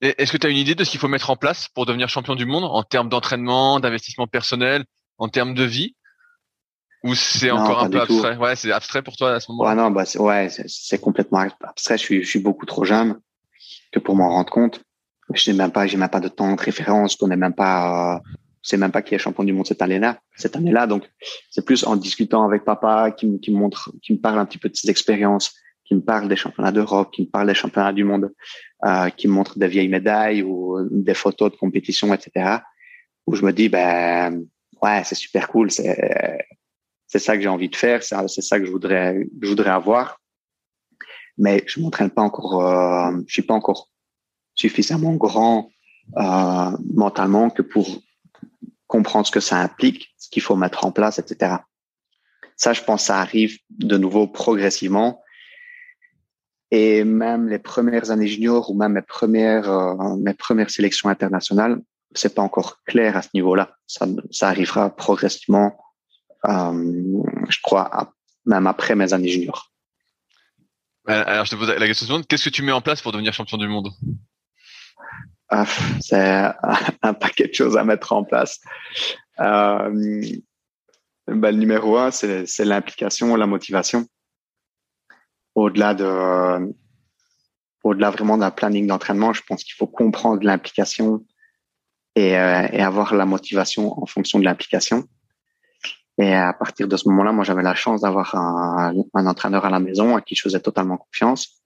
[0.00, 2.08] est-ce que tu as une idée de ce qu'il faut mettre en place pour devenir
[2.08, 4.84] champion du monde en termes d'entraînement, d'investissement personnel,
[5.18, 5.94] en termes de vie?
[7.02, 8.36] Ou c'est encore un peu abstrait?
[8.36, 9.68] Ouais, c'est abstrait pour toi à ce moment.
[9.68, 11.98] Ouais, non, bah ouais, c'est complètement abstrait.
[11.98, 13.20] Je suis, je suis beaucoup trop jeune
[13.92, 14.80] que pour m'en rendre compte.
[15.34, 17.12] Je n'ai même pas, j'ai même pas de temps de référence.
[17.12, 18.20] Je connais même pas, euh,
[18.62, 20.18] c'est même pas qui est champion du monde cette année-là.
[20.34, 21.10] Cette année-là, donc
[21.50, 24.46] c'est plus en discutant avec papa qui me, qui me montre, qui me parle un
[24.46, 25.54] petit peu de ses expériences,
[25.94, 28.32] qui me parle des championnats d'Europe, qui me parle des championnats du monde,
[28.84, 32.58] euh, qui me montre des vieilles médailles ou des photos de compétition, etc.
[33.26, 34.44] Où je me dis, ben
[34.82, 36.44] ouais, c'est super cool, c'est
[37.06, 40.20] c'est ça que j'ai envie de faire, c'est ça que je voudrais, je voudrais avoir.
[41.38, 43.88] Mais je m'entraîne pas encore, euh, je suis pas encore
[44.56, 45.70] suffisamment grand
[46.16, 48.02] euh, mentalement que pour
[48.88, 51.56] comprendre ce que ça implique, ce qu'il faut mettre en place, etc.
[52.56, 55.23] Ça, je pense, ça arrive de nouveau progressivement.
[56.74, 61.80] Et même les premières années juniors ou même mes premières, euh, mes premières sélections internationales,
[62.14, 63.76] c'est pas encore clair à ce niveau-là.
[63.86, 65.76] Ça, ça arrivera progressivement
[66.48, 68.12] euh, je crois,
[68.44, 69.70] même après mes années juniors.
[71.06, 72.26] Alors, je te pose la question suivante.
[72.26, 73.90] Qu'est-ce que tu mets en place pour devenir champion du monde?
[75.48, 75.66] Ah,
[76.00, 76.44] C'est
[77.02, 78.60] un paquet de choses à mettre en place.
[79.40, 80.22] Euh,
[81.28, 84.06] bah, le numéro un, c'est l'implication, la motivation.
[85.54, 86.74] Au-delà de,
[87.84, 91.24] au-delà vraiment d'un planning d'entraînement, je pense qu'il faut comprendre l'implication
[92.16, 95.04] et, euh, et, avoir la motivation en fonction de l'implication.
[96.18, 99.70] Et à partir de ce moment-là, moi, j'avais la chance d'avoir un, un, entraîneur à
[99.70, 101.62] la maison à qui je faisais totalement confiance,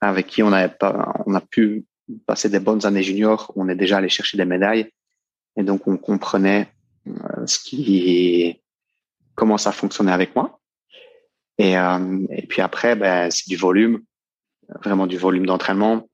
[0.00, 1.84] avec qui on avait pas, on a pu
[2.26, 3.52] passer des bonnes années juniors.
[3.56, 4.92] On est déjà allé chercher des médailles,
[5.56, 6.72] et donc on comprenait
[7.08, 8.62] euh, ce qui,
[9.34, 10.60] comment ça fonctionnait avec moi.
[11.58, 14.02] Et, euh, et puis après, ben, c'est du volume,
[14.82, 16.08] vraiment du volume d'entraînement.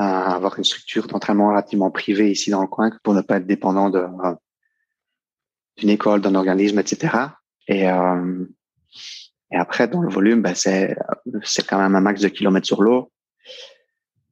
[0.00, 3.46] Euh, avoir une structure d'entraînement relativement privée ici dans le coin pour ne pas être
[3.46, 4.06] dépendant de
[5.76, 7.16] d'une école, d'un organisme, etc.
[7.68, 8.44] Et, euh,
[9.52, 10.96] et après, dans le volume, ben, c'est
[11.42, 13.10] c'est quand même un max de kilomètres sur l'eau.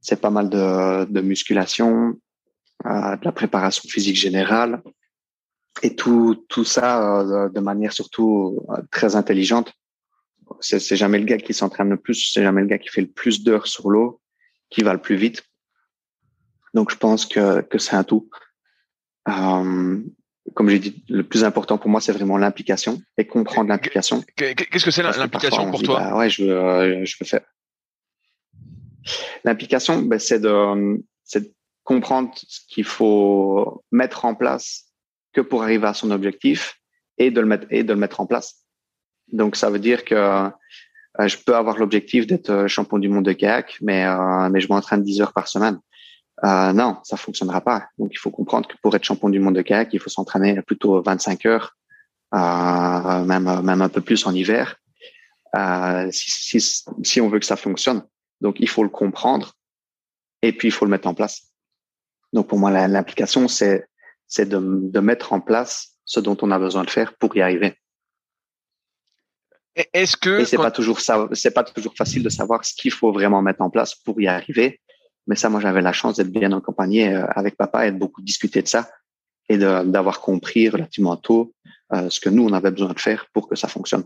[0.01, 2.15] C'est pas mal de, de musculation,
[2.85, 4.83] euh, de la préparation physique générale,
[5.83, 9.73] et tout tout ça euh, de manière surtout euh, très intelligente.
[10.61, 13.01] C'est, c'est jamais le gars qui s'entraîne le plus, c'est jamais le gars qui fait
[13.01, 14.21] le plus d'heures sur l'eau
[14.71, 15.43] qui va le plus vite.
[16.75, 18.29] Donc je pense que que c'est un tout.
[19.29, 20.01] Euh,
[20.55, 24.23] comme j'ai dit, le plus important pour moi, c'est vraiment l'implication et comprendre l'implication.
[24.37, 26.01] Qu'est-ce que c'est l'implication pour toi?
[26.01, 27.45] bah, Ouais, je veux, euh, je veux faire.
[29.45, 34.86] L'implication, ben, c'est de, c'est de comprendre ce qu'il faut mettre en place
[35.37, 36.81] que pour arriver à son objectif
[37.19, 38.65] et de le mettre et de le mettre en place.
[39.31, 43.27] Donc ça veut dire que euh, je peux avoir l'objectif d'être euh, champion du monde
[43.27, 45.79] de kayak, mais euh, mais je m'entraîne 10 heures par semaine.
[46.43, 47.89] Non, ça fonctionnera pas.
[47.99, 50.61] Donc il faut comprendre que pour être champion du monde de kayak, il faut s'entraîner
[50.63, 51.77] plutôt 25 heures,
[52.33, 54.77] même même un peu plus en hiver,
[56.11, 56.61] si,
[57.03, 58.03] si on veut que ça fonctionne.
[58.43, 59.55] Donc il faut le comprendre
[60.43, 61.37] et puis il faut le mettre en place.
[62.35, 63.87] Donc pour moi l'implication c'est
[64.29, 67.43] c'est de, de mettre en place ce dont on a besoin de faire pour y
[67.43, 67.77] arriver.
[69.93, 72.93] Est-ce que et c'est pas toujours ça, c'est pas toujours facile de savoir ce qu'il
[72.93, 74.81] faut vraiment mettre en place pour y arriver.
[75.27, 78.23] Mais ça, moi, j'avais la chance d'être bien accompagné euh, avec papa et de beaucoup
[78.23, 78.89] discuter de ça
[79.49, 81.55] et d'avoir compris relativement tôt
[81.93, 84.05] euh, ce que nous on avait besoin de faire pour que ça fonctionne.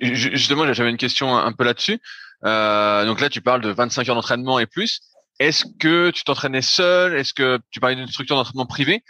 [0.00, 2.00] Justement, j'avais une question un peu là-dessus.
[2.44, 5.00] Euh, donc là, tu parles de 25 heures d'entraînement et plus.
[5.38, 7.16] Est-ce que tu t'entraînais seul?
[7.16, 9.04] Est-ce que tu parlais d'une structure d'entraînement privée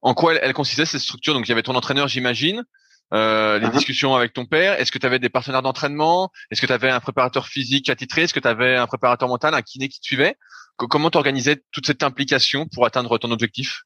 [0.00, 1.34] En quoi elle, elle, consistait cette structure?
[1.34, 2.64] Donc il y avait ton entraîneur, j'imagine,
[3.12, 3.72] euh, les uh -huh.
[3.72, 4.80] discussions avec ton père.
[4.80, 6.30] Est-ce que tu avais des partenaires d'entraînement?
[6.50, 8.22] Est-ce que tu avais un préparateur physique attitré?
[8.22, 10.36] Est-ce que tu avais un préparateur mental, un kiné qui te suivait?
[10.76, 13.82] Comment tu organisais toute cette implication pour atteindre ton objectif?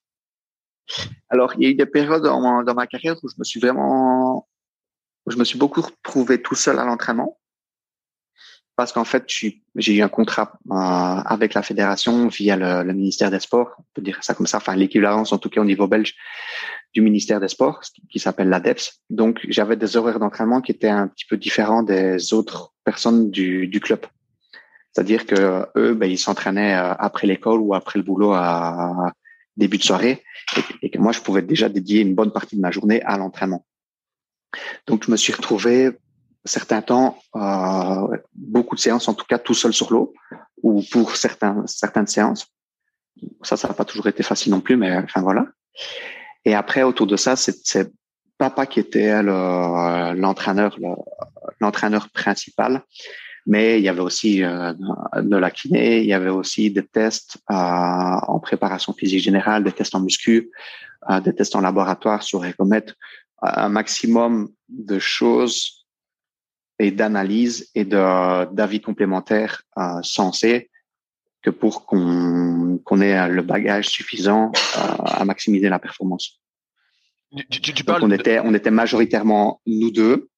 [1.28, 3.60] Alors il y a eu des périodes dans, dans ma carrière où je me suis
[3.60, 4.48] vraiment,
[5.26, 7.37] où je me suis beaucoup retrouvé tout seul à l'entraînement
[8.78, 13.28] parce qu'en fait, j'ai eu un contrat euh, avec la fédération via le, le, ministère
[13.28, 15.88] des Sports, on peut dire ça comme ça, enfin l'équivalence en tout cas au niveau
[15.88, 16.14] belge
[16.94, 19.00] du ministère des Sports, qui s'appelle l'ADEPS.
[19.10, 23.66] Donc j'avais des horaires d'entraînement qui étaient un petit peu différents des autres personnes du,
[23.66, 24.06] du club.
[24.92, 29.12] C'est-à-dire que eux, ben, ils s'entraînaient euh, après l'école ou après le boulot à
[29.56, 30.22] début de soirée,
[30.56, 33.18] et, et que moi, je pouvais déjà dédier une bonne partie de ma journée à
[33.18, 33.66] l'entraînement.
[34.86, 35.90] Donc je me suis retrouvé
[36.48, 40.12] certains temps, euh, beaucoup de séances, en tout cas tout seul sur l'eau,
[40.62, 42.46] ou pour certains, certaines séances.
[43.42, 45.46] Ça, ça n'a pas toujours été facile non plus, mais enfin voilà.
[46.44, 47.92] Et après, autour de ça, c'est
[48.38, 50.76] papa qui était l'entraîneur,
[51.60, 52.82] l'entraîneur principal.
[53.46, 54.74] Mais il y avait aussi euh,
[55.16, 59.72] de la kiné, il y avait aussi des tests euh, en préparation physique générale, des
[59.72, 60.50] tests en muscu,
[61.24, 62.94] des tests en laboratoire sur ergomètre,
[63.40, 65.77] un maximum de choses
[66.78, 70.70] et d'analyse et d'avis complémentaires euh, sensés
[71.42, 76.40] que pour qu'on qu'on ait le bagage suffisant euh, à maximiser la performance.
[77.50, 80.28] Tu, tu, tu parles Donc on était on était majoritairement nous deux,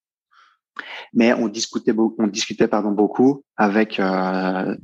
[1.12, 4.76] mais on discutait on discutait pardon beaucoup avec euh,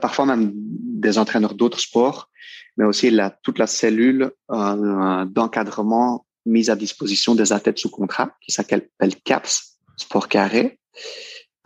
[0.00, 2.30] parfois même des entraîneurs d'autres sports,
[2.76, 8.30] mais aussi la, toute la cellule euh, d'encadrement mise à disposition des athlètes sous contrat
[8.40, 8.88] qui s'appelle
[9.24, 10.78] CAPS sport carré,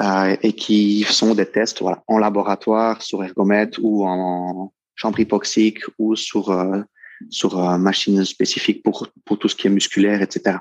[0.01, 5.81] euh, et qui sont des tests voilà, en laboratoire sur ergomètre ou en chambre hypoxique
[5.99, 6.83] ou sur euh,
[7.31, 10.59] sur euh, machine spécifique pour pour tout ce qui est musculaire, etc.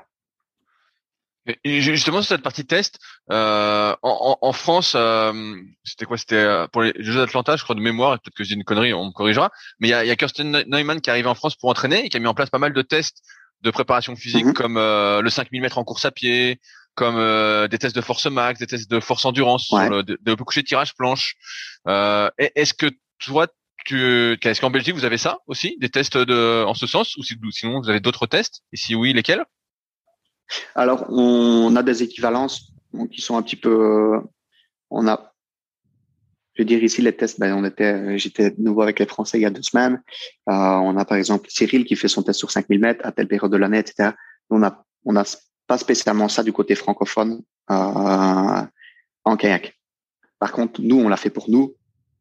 [1.64, 3.00] Et justement sur cette partie test,
[3.32, 5.32] euh, en, en, France, euh,
[5.82, 8.20] c'était quoi C'était euh, pour les Jeux d'Atlanta, je crois de mémoire.
[8.20, 9.50] Peut-être que j'ai une connerie, on me corrigera.
[9.80, 12.04] Mais il y a, y a Kirsten Neumann qui est arrivé en France pour entraîner
[12.04, 13.22] et qui a mis en place pas mal de tests
[13.62, 14.54] de préparation physique, mm -hmm.
[14.54, 16.60] comme euh, le 5000 mètres en course à pied,
[16.94, 19.86] comme euh, des tests de force max, des tests de force endurance, ouais.
[19.86, 21.36] sur le, de, de coucher de tirage planche.
[21.88, 22.86] Euh, Est-ce que
[23.18, 23.46] toi,
[23.84, 27.22] tu, est-ce qu'en Belgique vous avez ça aussi, des tests de, en ce sens, ou
[27.50, 28.62] sinon vous avez d'autres tests?
[28.72, 29.44] Et si oui, lesquels?
[30.74, 32.72] Alors, on a des équivalences
[33.10, 34.20] qui sont un petit peu.
[34.90, 35.32] On a,
[36.54, 37.40] je veux dire ici les tests.
[37.40, 40.02] Ben, on était, j'étais nouveau avec les Français il y a deux semaines.
[40.48, 43.28] Euh, on a par exemple Cyril qui fait son test sur 5000 mètres à telle
[43.28, 44.10] période de l'année, etc.
[44.50, 45.24] On a, on a
[45.66, 48.62] pas spécialement ça du côté francophone euh,
[49.24, 49.78] en kayak.
[50.38, 51.74] Par contre, nous, on l'a fait pour nous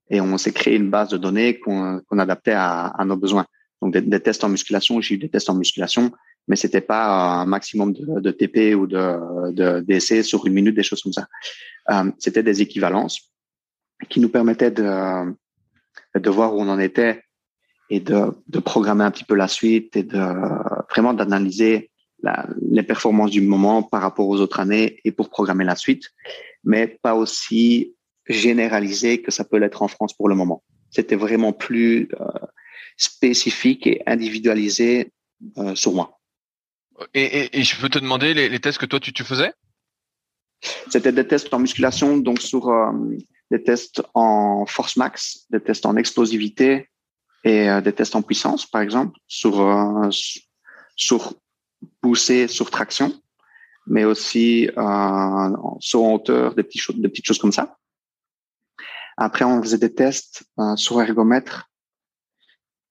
[0.09, 3.45] et on s'est créé une base de données qu'on adaptait à, à, nos besoins.
[3.81, 6.11] Donc des, des tests en musculation, j'ai eu des tests en musculation,
[6.47, 10.83] mais c'était pas un maximum de, de TP ou de d'essais sur une minute, des
[10.83, 11.27] choses comme ça.
[11.89, 13.31] Euh, c'était des équivalences
[14.09, 15.33] qui nous permettaient de
[16.15, 17.23] de voir où on en était
[17.89, 20.23] et de, de programmer un petit peu la suite et de
[20.89, 21.90] vraiment d'analyser
[22.69, 26.09] les performances du moment par rapport aux autres années et pour programmer la suite,
[26.63, 27.95] mais pas aussi
[28.27, 30.63] généralisé que ça peut l'être en France pour le moment.
[30.89, 32.25] C'était vraiment plus euh,
[32.97, 35.11] spécifique et individualisé
[35.57, 36.19] euh, sur moi.
[37.13, 39.53] Et, et, et, je peux te demander les, les tests que toi tu, tu faisais?
[40.89, 42.91] C'était des tests en musculation, donc sur euh,
[43.49, 46.89] des tests en force max, des tests en explosivité
[47.43, 50.09] et euh, des tests en puissance, par exemple, sur euh,
[50.95, 51.33] sur
[52.01, 53.13] poussée, sur traction,
[53.87, 57.77] mais aussi euh, sur hauteur, des petites choses, comme ça.
[59.17, 61.69] Après, on faisait des tests euh, sur ergomètre,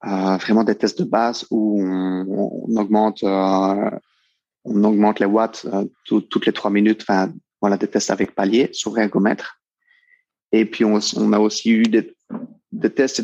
[0.06, 5.66] euh, vraiment des tests de base où on, augmente, on augmente les watts
[6.04, 7.02] tout, toutes les trois minutes.
[7.02, 9.60] Enfin, voilà, des tests avec palier sur ergomètre.
[10.52, 12.16] Et puis, on a aussi eu des,
[12.72, 13.22] des tests et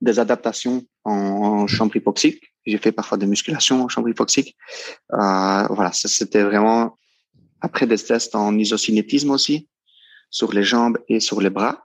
[0.00, 2.42] des, adaptations en, chambre hypoxique.
[2.66, 4.56] J'ai fait parfois des musculations en chambre hypoxique.
[5.12, 6.96] Euh, voilà, c'était vraiment
[7.60, 9.68] après des tests en isocinétisme aussi
[10.30, 11.84] sur les jambes et sur les bras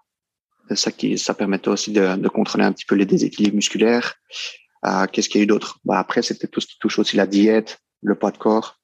[0.76, 4.16] ça qui ça permettait aussi de, de, contrôler un petit peu les déséquilibres musculaires.
[4.86, 5.80] Euh, Qu'est-ce qu'il y a eu d'autre?
[5.84, 8.80] Bah, Après, c'était tout ce qui touche aussi la diète, le poids de corps,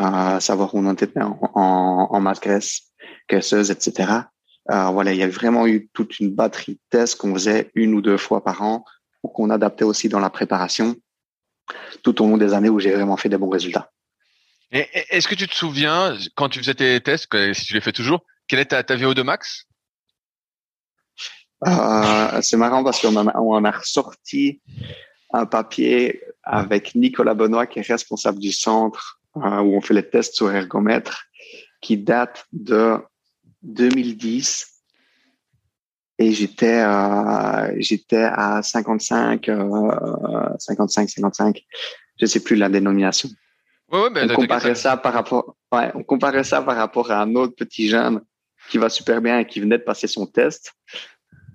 [0.00, 2.92] euh, savoir où on était en, en, en masse graisse,
[3.28, 4.12] graisseuse, etc.
[4.70, 7.94] Euh, voilà, il y a vraiment eu toute une batterie de tests qu'on faisait une
[7.94, 8.84] ou deux fois par an,
[9.22, 10.96] ou qu'on adaptait aussi dans la préparation,
[12.02, 13.90] tout au long des années où j'ai vraiment fait des bons résultats.
[14.70, 18.20] Est-ce que tu te souviens, quand tu faisais tes tests, si tu les fais toujours,
[18.46, 19.64] quelle est ta, ta VO2 max?
[21.66, 24.60] Euh, c'est marrant parce qu'on a, on a ressorti
[25.32, 30.08] un papier avec Nicolas Benoît, qui est responsable du centre euh, où on fait les
[30.08, 31.24] tests sur ergomètre,
[31.80, 32.98] qui date de
[33.62, 34.66] 2010.
[36.20, 39.50] Et j'étais euh, j'étais à 55,
[40.58, 41.64] 55, 55.
[42.20, 43.28] Je sais plus la dénomination.
[43.90, 47.22] Ouais, ouais, ben, on comparait ça par rapport, ouais, on comparait ça par rapport à
[47.22, 48.20] un autre petit jeune
[48.68, 50.74] qui va super bien et qui venait de passer son test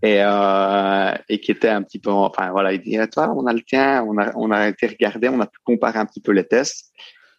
[0.04, 3.54] et, euh, et qui était un petit peu, enfin voilà, il dit, toi, on a
[3.54, 6.34] le tien, on a, on a été regarder, on a pu comparer un petit peu
[6.34, 6.92] les tests,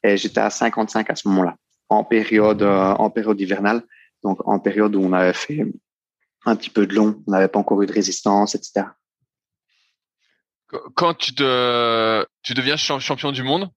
[0.02, 1.56] et j'étais à 55 à ce moment-là,
[1.90, 3.82] en période, euh, en période hivernale,
[4.24, 5.64] donc en période où on avait fait
[6.46, 8.86] un petit peu de long, on n'avait pas encore eu de résistance, etc.
[10.96, 13.70] Quand tu te, tu deviens champion du monde,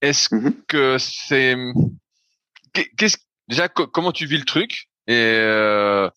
[0.00, 0.54] est-ce mm -hmm.
[0.68, 1.56] que c'est,
[2.72, 6.08] qu'est-ce, déjà, comment tu vis le truc et euh,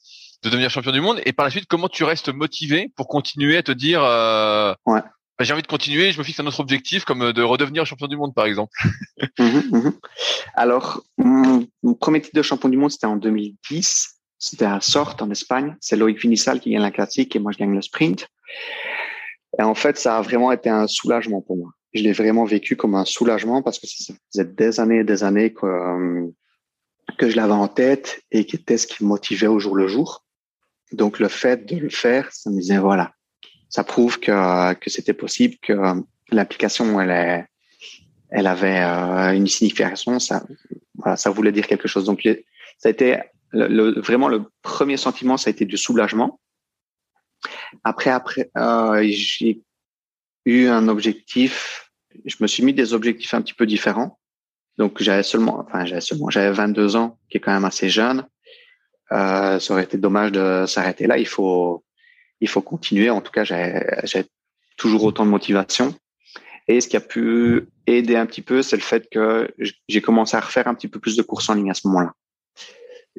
[0.43, 3.57] de devenir champion du monde et par la suite comment tu restes motivé pour continuer
[3.57, 5.01] à te dire euh, ouais.
[5.41, 7.83] Bah, j'ai envie de continuer je me fixe un autre objectif comme euh, de redevenir
[7.83, 8.71] champion du monde par exemple.
[9.39, 9.93] Mmh, mmh.
[10.53, 15.19] alors mon, mon, premier titre de champion du monde c'était en 2010 c'était à Sorte
[15.23, 15.75] en Espagne.
[15.81, 18.27] C'est Loïc Vinissal qui gagne la classique et moi je gagne le sprint.
[19.57, 21.71] Et en fait ça a vraiment été un soulagement pour moi.
[21.95, 25.23] Je l'ai vraiment vécu comme un soulagement parce que ça faisait des années et des
[25.23, 26.27] années que euh,
[27.17, 29.87] que je l'avais en tête et qui était ce qui me motivait au jour le
[29.87, 30.23] jour.
[30.91, 33.11] Donc le fait de le faire, ça me disait voilà,
[33.71, 35.73] ça prouve que que c'était possible, que
[36.29, 37.45] l'application elle est,
[38.29, 40.43] elle avait euh, une signification, ça
[40.95, 42.05] voilà, ça voulait dire quelque chose.
[42.05, 42.21] Donc
[42.77, 43.17] ça a été
[43.51, 46.39] le, vraiment le premier sentiment, ça a été du soulagement.
[47.83, 49.61] Après après euh, j'ai
[50.45, 51.91] eu un objectif,
[52.25, 54.19] je me suis mis des objectifs un petit peu différents.
[54.77, 58.27] Donc j'avais seulement, enfin j'avais seulement, j'avais 22 ans, qui est quand même assez jeune.
[59.13, 61.17] Euh, ça aurait été dommage de s'arrêter là.
[61.17, 61.83] Il faut,
[62.41, 63.09] il faut continuer.
[63.09, 64.25] En tout cas, j'ai
[64.77, 65.95] toujours autant de motivation.
[66.67, 69.49] Et ce qui a pu aider un petit peu, c'est le fait que
[69.87, 72.13] j'ai commencé à refaire un petit peu plus de courses en ligne à ce moment-là.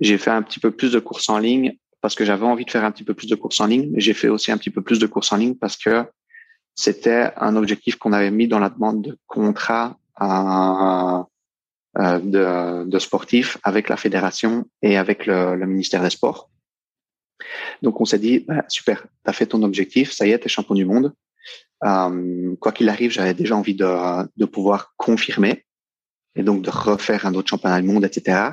[0.01, 2.71] J'ai fait un petit peu plus de courses en ligne parce que j'avais envie de
[2.71, 4.71] faire un petit peu plus de courses en ligne, mais j'ai fait aussi un petit
[4.71, 6.05] peu plus de courses en ligne parce que
[6.75, 11.27] c'était un objectif qu'on avait mis dans la demande de contrat à,
[11.99, 16.49] euh, de, avec la fédération et avec le, ministère des Sports.
[17.83, 20.47] Donc on s'est dit, bah, super, tu as fait ton objectif, ça y est, tu
[20.47, 21.13] es champion du monde.
[21.85, 25.65] Euh, quoi qu'il arrive, j'avais déjà envie de, de pouvoir confirmer
[26.35, 28.51] et donc de refaire un autre championnat du monde, etc.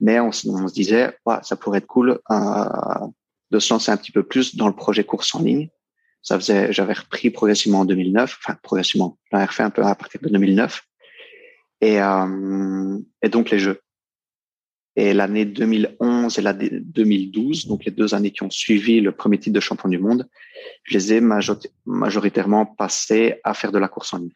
[0.00, 3.06] Mais on, on se disait, ouais, ça pourrait être cool euh,
[3.50, 5.68] de se lancer un petit peu plus dans le projet course en ligne.
[6.22, 10.20] Ça faisait, j'avais repris progressivement en 2009, enfin progressivement, j'avais refait un peu à partir
[10.20, 10.82] de 2009.
[11.80, 13.80] Et, euh, et donc les jeux.
[14.94, 19.38] Et l'année 2011 et l'année 2012, donc les deux années qui ont suivi le premier
[19.38, 20.28] titre de champion du monde,
[20.84, 21.20] je les ai
[21.86, 24.32] majoritairement passés à faire de la course en ligne.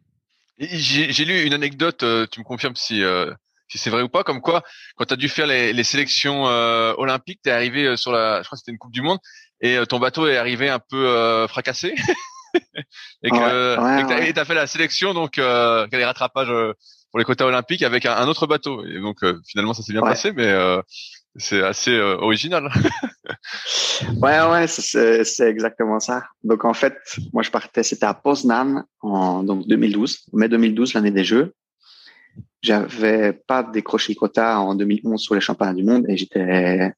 [0.58, 3.30] J'ai lu une anecdote, euh, tu me confirmes si euh,
[3.68, 4.62] si c'est vrai ou pas, comme quoi
[4.96, 8.40] quand tu as dû faire les, les sélections euh, olympiques, tu es arrivé sur la,
[8.40, 9.18] je crois que c'était une Coupe du Monde,
[9.60, 11.94] et ton bateau est arrivé un peu fracassé,
[13.22, 16.52] et que tu as fait la sélection donc euh, les rattrapages
[17.16, 18.84] pour les quotas olympiques avec un, autre bateau.
[18.84, 20.82] Et donc euh, finalement ça s'est bien passé, mais euh,
[21.34, 22.68] c'est assez euh, original.
[24.20, 26.24] ouais, ouais, c'est exactement ça.
[26.44, 26.98] Donc en fait,
[27.32, 31.54] moi je partais, c'était à Poznan en donc 2012, mai 2012, l'année des Jeux.
[32.60, 36.92] J'avais pas décroché le quota en 2011 sur les championnats du monde et j'étais,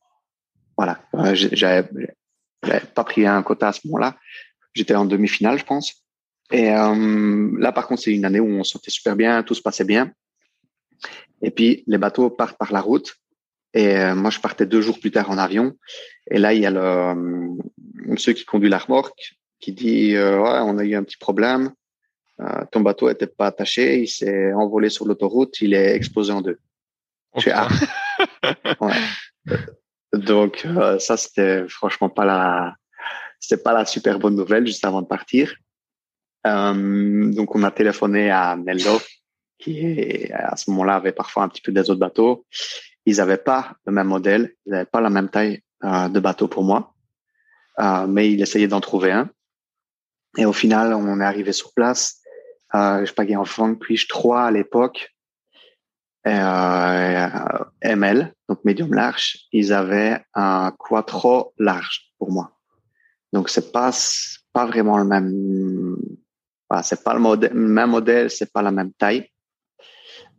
[0.77, 0.99] voilà,
[1.53, 1.89] j'avais
[2.93, 4.17] pas pris un quota à ce moment-là.
[4.75, 6.03] J'étais en demi-finale, je pense.
[6.51, 9.63] Et euh, là, par contre, c'est une année où on sentait super bien, tout se
[9.63, 10.13] passait bien.
[11.43, 13.15] Et puis, les bateaux partent par la route.
[13.75, 15.77] Et euh, moi, je partais deux jours plus tard en avion.
[16.31, 20.41] Et là, il y a le, euh, ceux qui conduit la remorque qui dit euh,
[20.41, 21.73] ouais, on a eu un petit problème.
[22.41, 26.41] Euh, ton bateau était pas attaché, il s'est envolé sur l'autoroute, il est explosé en
[26.41, 26.59] deux.
[27.53, 27.69] Ah.
[28.81, 29.57] ouais.
[30.13, 30.67] Donc
[31.01, 32.77] ça, c'était franchement pas la,
[33.41, 35.55] c'était pas la super bonne nouvelle juste avant de partir.
[36.47, 39.01] Euh, donc, on a téléphoné à Neldo,
[39.59, 42.47] qui à ce moment-là avait parfois un petit peu des autres bateaux.
[43.07, 46.49] Ils n'avaient pas le même modèle, ils n'avaient pas la même taille euh, de bateau
[46.49, 46.95] pour moi,
[47.81, 49.31] euh, mais ils essayaient d'en trouver un.
[50.37, 52.21] Et au final, on est arrivé sur place.
[52.75, 55.15] Je pagais en Vanquish 3 à l'époque,
[56.25, 57.65] ML,
[58.49, 59.39] donc médium large.
[59.53, 62.53] Ils avaient un quattro large pour moi.
[63.33, 63.91] Donc c'est pas
[64.53, 65.88] pas vraiment le même
[66.69, 67.21] voilà, c'est pas le
[67.55, 69.31] même modèle, c'est pas la même taille.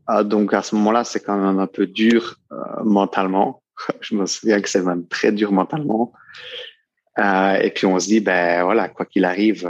[0.09, 3.61] Euh, donc à ce moment-là, c'est quand même un peu dur euh, mentalement.
[4.01, 6.13] Je me souviens que c'est même très dur mentalement.
[7.17, 9.69] Euh, et puis on se dit, ben voilà, quoi qu'il arrive,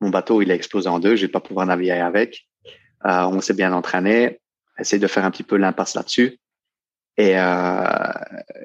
[0.00, 2.48] mon bateau il est explosé en deux, je vais pas pouvoir naviguer avec.
[3.04, 4.40] On s'est bien entraîné,
[4.78, 6.38] essaye de faire un petit peu l'impasse là-dessus
[7.18, 7.36] et,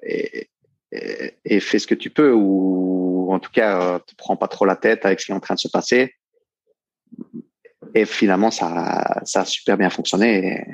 [0.03, 0.49] et,
[0.91, 4.65] et, fais ce que tu peux ou en tout cas euh, te prends pas trop
[4.65, 6.15] la tête avec ce qui est en train de se passer.
[7.93, 10.65] Et finalement ça ça a super bien fonctionné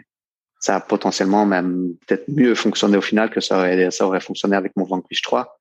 [0.59, 4.55] ça a potentiellement même peut-être mieux fonctionné au final que ça aurait ça aurait fonctionné
[4.55, 5.59] avec mon Vanquish 3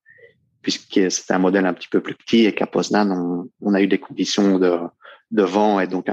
[0.61, 3.81] puisque c'était un modèle un petit peu plus petit et qu'à Poznan on, on, a
[3.81, 4.79] eu des conditions de
[5.31, 6.07] de vent et donc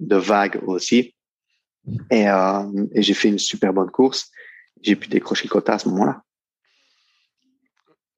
[0.00, 1.14] de vagues aussi.
[2.10, 2.62] Et, euh,
[2.92, 4.30] et j'ai fait une super bonne course.
[4.82, 6.22] J'ai pu décrocher le quota à ce moment-là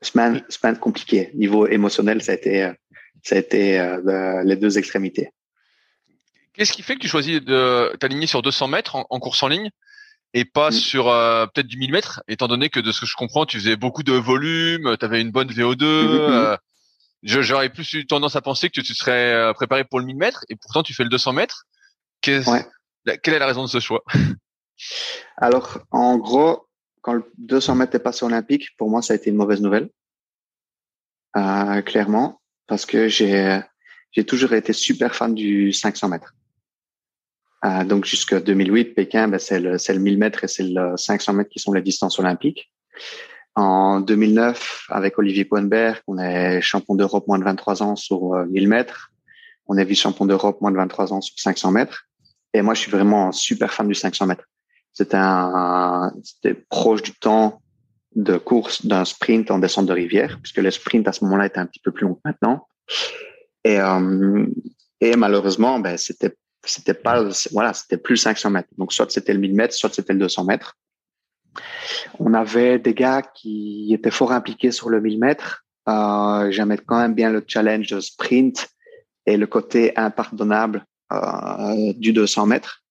[0.02, 1.30] semaine, semaine compliquée.
[1.34, 2.72] Niveau émotionnel, ça a été,
[3.22, 5.30] ça a été euh, les deux extrémités.
[6.58, 9.70] Qu'est-ce qui fait que tu choisis de t'aligner sur 200 mètres en, course en ligne
[10.34, 10.72] et pas mm.
[10.72, 13.58] sur euh, peut-être du 1000 mètres, étant donné que de ce que je comprends, tu
[13.58, 15.76] faisais beaucoup de volume, tu avais une bonne VO2.
[15.76, 16.32] Mm-hmm, mm-hmm.
[16.32, 16.56] euh,
[17.22, 20.44] J'aurais plus eu tendance à penser que tu serais euh, préparé pour le 1000 mètres
[20.48, 21.64] et pourtant tu fais le 200 mètres.
[22.20, 24.04] Quelle est la raison de ce choix?
[25.36, 26.67] Alors, en gros,
[27.08, 29.88] quand le 200 mètres est passé olympique, pour moi, ça a été une mauvaise nouvelle,
[31.38, 33.64] euh, clairement, parce que j'ai
[34.26, 36.34] toujours été super fan du 500 mètres.
[37.64, 40.98] Euh, donc jusqu'à 2008, Pékin, ben, c'est le c'est le 1000 mètres et c'est le
[40.98, 42.70] 500 mètres qui sont les distances olympiques.
[43.54, 48.64] En 2009, avec Olivier Coenberg, on est champion d'Europe moins de 23 ans sur 1000
[48.64, 49.12] euh, mètres.
[49.66, 52.04] On est vice-champion d'Europe moins de 23 ans sur 500 mètres.
[52.52, 54.44] Et moi, je suis vraiment super fan du 500 mètres.
[54.98, 57.60] C'était proche du temps
[58.16, 61.58] de course d'un sprint en descente de rivière, puisque le sprint à ce moment-là était
[61.58, 62.66] un petit peu plus long que maintenant.
[63.64, 64.46] Et, euh,
[65.16, 68.68] malheureusement, ben, c'était, c'était pas, voilà, c'était plus 500 mètres.
[68.76, 70.76] Donc, soit c'était le 1000 mètres, soit c'était le 200 mètres.
[72.18, 75.64] On avait des gars qui étaient fort impliqués sur le 1000 mètres.
[75.88, 78.68] Euh, J'aimais quand même bien le challenge de sprint
[79.26, 82.82] et le côté impardonnable euh, du 200 mètres.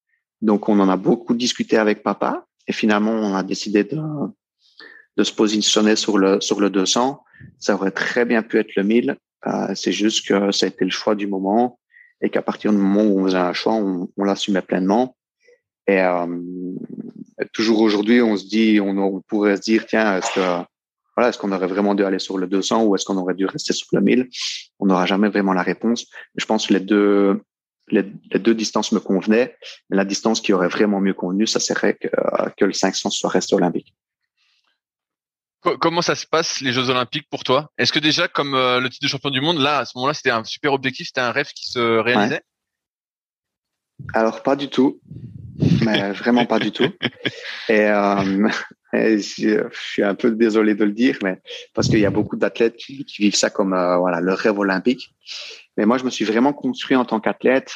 [0.41, 4.01] Donc, on en a beaucoup discuté avec papa et finalement, on a décidé de,
[5.17, 7.23] de se positionner sur le, sur le 200.
[7.59, 9.17] Ça aurait très bien pu être le 1000.
[9.47, 11.79] Euh, c'est juste que ça a été le choix du moment
[12.21, 15.15] et qu'à partir du moment où on faisait un choix, on, on l'assumait pleinement.
[15.87, 16.25] Et euh,
[17.53, 20.65] toujours aujourd'hui, on se dit, on, on, pourrait se dire, tiens, est-ce que
[21.15, 23.45] voilà, est-ce qu'on aurait vraiment dû aller sur le 200 ou est-ce qu'on aurait dû
[23.45, 24.29] rester sur le 1000
[24.79, 26.05] On n'aura jamais vraiment la réponse.
[26.35, 27.41] Je pense que les deux,
[27.89, 29.55] les, deux distances me convenaient,
[29.89, 32.07] mais la distance qui aurait vraiment mieux convenu, ça serait que,
[32.57, 33.93] que le 500 soit resté olympique.
[35.61, 37.71] Comment ça se passe les Jeux Olympiques pour toi?
[37.77, 40.13] Est-ce que déjà, comme euh, le titre de champion du monde, là, à ce moment-là,
[40.13, 42.41] c'était un super objectif, c'était un rêve qui se réalisait?
[44.13, 45.01] Alors pas du tout,
[45.83, 46.91] mais vraiment pas du tout.
[47.67, 48.49] Et, euh,
[48.93, 51.41] je, suis un peu désolé de le dire, mais
[51.73, 55.15] parce qu'il y a beaucoup d'athlètes qui, vivent ça comme euh, voilà le rêve olympique.
[55.77, 57.75] Mais moi, je me suis vraiment construit en tant qu'athlète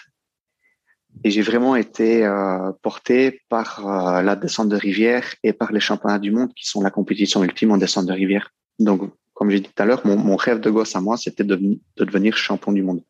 [1.23, 5.79] et j'ai vraiment été euh, porté par euh, la descente de rivière et par les
[5.79, 8.49] championnats du monde qui sont la compétition ultime en descente de rivière.
[8.79, 11.43] Donc, comme j'ai dit tout à l'heure, mon, mon, rêve de gosse à moi, c'était
[11.43, 13.03] de, de, devenir champion du monde.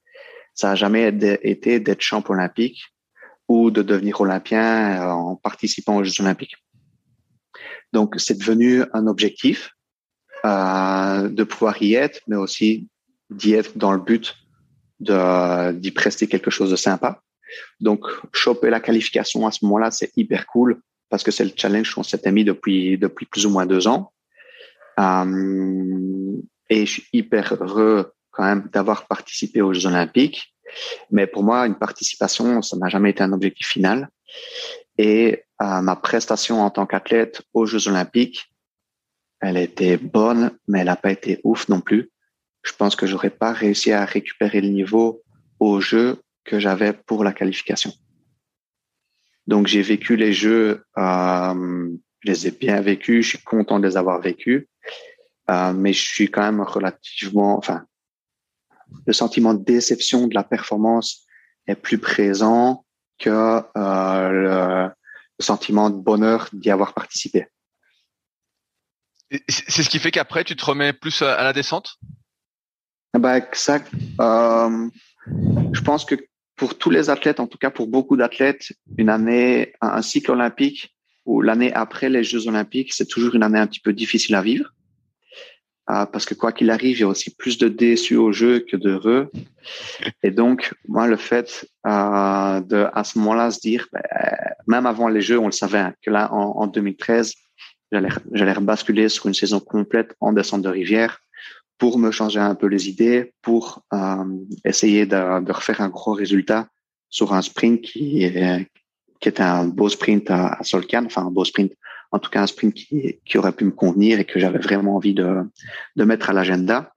[0.56, 1.08] Ça a jamais
[1.44, 2.84] été d'être champion olympique
[3.48, 6.56] ou de devenir olympien euh, en participant aux Jeux olympiques.
[7.94, 9.72] Donc, c'est devenu un objectif
[10.44, 12.89] euh, de pouvoir y être, mais aussi
[13.30, 14.36] d'y être dans le but
[15.02, 17.22] d'y prester quelque chose de sympa.
[17.80, 20.80] Donc, choper la qualification à ce moment-là, c'est hyper cool
[21.10, 24.14] parce que c'est le challenge qu'on s'était mis depuis depuis plus ou moins deux ans.
[24.99, 26.38] Euh,
[26.70, 30.56] et je suis hyper heureux quand même d'avoir participé aux Jeux Olympiques.
[31.10, 34.08] Mais pour moi, une participation, ça n'a jamais été un objectif final.
[34.97, 38.49] Et euh, ma prestation en tant qu'athlète aux Jeux Olympiques,
[39.41, 42.12] elle était bonne, mais elle n'a pas été ouf non plus.
[42.64, 45.22] Je pense que j'aurais pas réussi à récupérer le niveau
[45.59, 47.91] aux Jeux que j'avais pour la qualification.
[49.47, 51.89] Donc j'ai vécu les jeux, euh,
[52.20, 54.68] je les ai bien vécus, je suis content de les avoir vécus,
[55.49, 57.86] euh, mais je suis quand même relativement, enfin,
[59.05, 61.26] le sentiment de déception de la performance
[61.68, 62.86] est plus présent
[63.20, 64.91] que euh, le,
[65.39, 67.47] sentiment de bonheur d'y avoir participé.
[69.49, 71.97] C'est ce qui fait qu'après tu te remets plus à, la descente?
[73.14, 73.80] Bah ça,
[74.22, 74.89] euh,
[75.74, 76.16] je pense que
[76.55, 80.95] pour tous les athlètes, en tout cas pour beaucoup d'athlètes, une année, un cycle olympique
[81.26, 84.41] ou l'année après les Jeux olympiques, c'est toujours une année un petit peu difficile à
[84.41, 84.72] vivre.
[85.89, 88.59] Euh, parce que quoi qu'il arrive, il y a aussi plus de déçus au jeu
[88.59, 89.30] que d'heureux.
[90.24, 94.01] Et donc, moi, le fait euh, de, à ce moment-là, se dire, ben,
[94.68, 97.34] même avant les Jeux, on le savait, hein, que là, en, en 2013,
[97.91, 101.20] j'allais basculer sur une saison complète en descente de rivière
[101.82, 104.24] pour me changer un peu les idées, pour euh,
[104.64, 106.68] essayer de, de, refaire un gros résultat
[107.10, 108.68] sur un sprint qui, est,
[109.20, 111.74] qui était un beau sprint à, à Solcan, enfin un beau sprint,
[112.12, 114.96] en tout cas un sprint qui, qui aurait pu me convenir et que j'avais vraiment
[114.98, 115.38] envie de,
[115.96, 116.94] de mettre à l'agenda.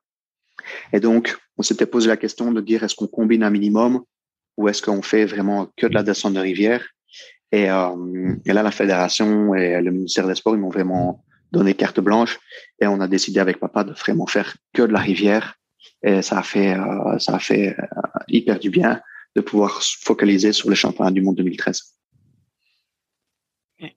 [0.93, 4.03] Et donc, on s'était posé la question de dire est-ce qu'on combine un minimum
[4.59, 6.87] ou est-ce qu'on fait vraiment que de la descente de rivière?
[7.53, 11.24] Et, euh, et là, la fédération et le ministère des Sports, ils m'ont vraiment
[11.55, 12.38] donné carte blanche
[12.80, 15.55] et on a décidé avec papa de vraiment faire que de la rivière
[16.02, 17.82] et ça a fait euh, ça a fait euh,
[18.28, 19.00] hyper du bien
[19.34, 21.82] de pouvoir se focaliser sur les championnats du monde 2013.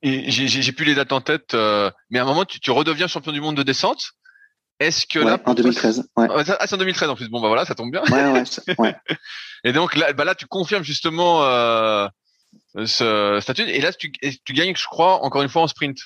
[0.01, 3.32] J'ai plus les dates en tête, euh, mais à un moment tu, tu, redeviens champion
[3.32, 4.12] du monde de descente.
[4.80, 6.28] Est-ce que là en 2013 ouais.
[6.36, 7.30] Ah c'est en 2013 en plus.
[7.30, 8.03] Bon bah voilà, ça tombe bien.
[8.10, 8.43] Ouais ouais.
[8.78, 8.95] ouais.
[9.64, 11.41] et donc là, bah là tu confirmes justement
[12.76, 15.97] ce statut et là tu, tu gagnes, je crois, encore une fois en sprint.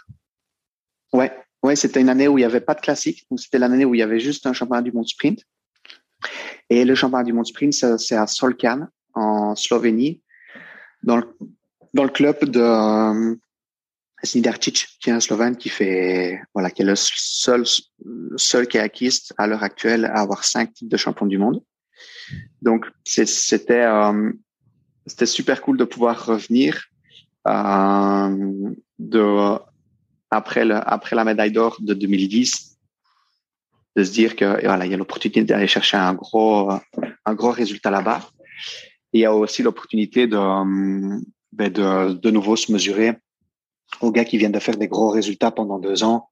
[1.13, 1.31] Ouais,
[1.63, 3.27] ouais, c'était une année où il n'y avait pas de classique.
[3.37, 5.43] C'était l'année où il y avait juste un championnat du monde sprint.
[6.69, 10.21] Et le championnat du monde sprint, c'est à Solkan, en Slovénie,
[11.03, 11.23] dans le,
[11.93, 13.37] dans le club de
[14.23, 17.65] Snidarcic, qui est un Slovène qui fait, voilà, qui est le seul,
[18.37, 21.63] seul kayakiste à l'heure actuelle à avoir cinq titres de champion du monde.
[22.61, 24.31] Donc, c'était, euh,
[25.05, 26.85] c'était super cool de pouvoir revenir,
[27.47, 29.59] euh, de
[30.31, 32.77] après, le, après la médaille d'or de 2010,
[33.97, 36.71] de se dire que voilà, il y a l'opportunité d'aller chercher un gros,
[37.25, 38.21] un gros résultat là-bas.
[39.13, 40.37] Il y a aussi l'opportunité de,
[41.51, 43.13] ben de, de nouveau se mesurer
[43.99, 46.29] aux gars qui viennent de faire des gros résultats pendant deux ans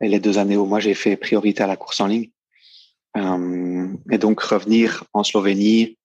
[0.00, 2.30] et les deux années où moi j'ai fait priorité à la course en ligne.
[3.18, 5.98] Euh, et donc revenir en Slovénie,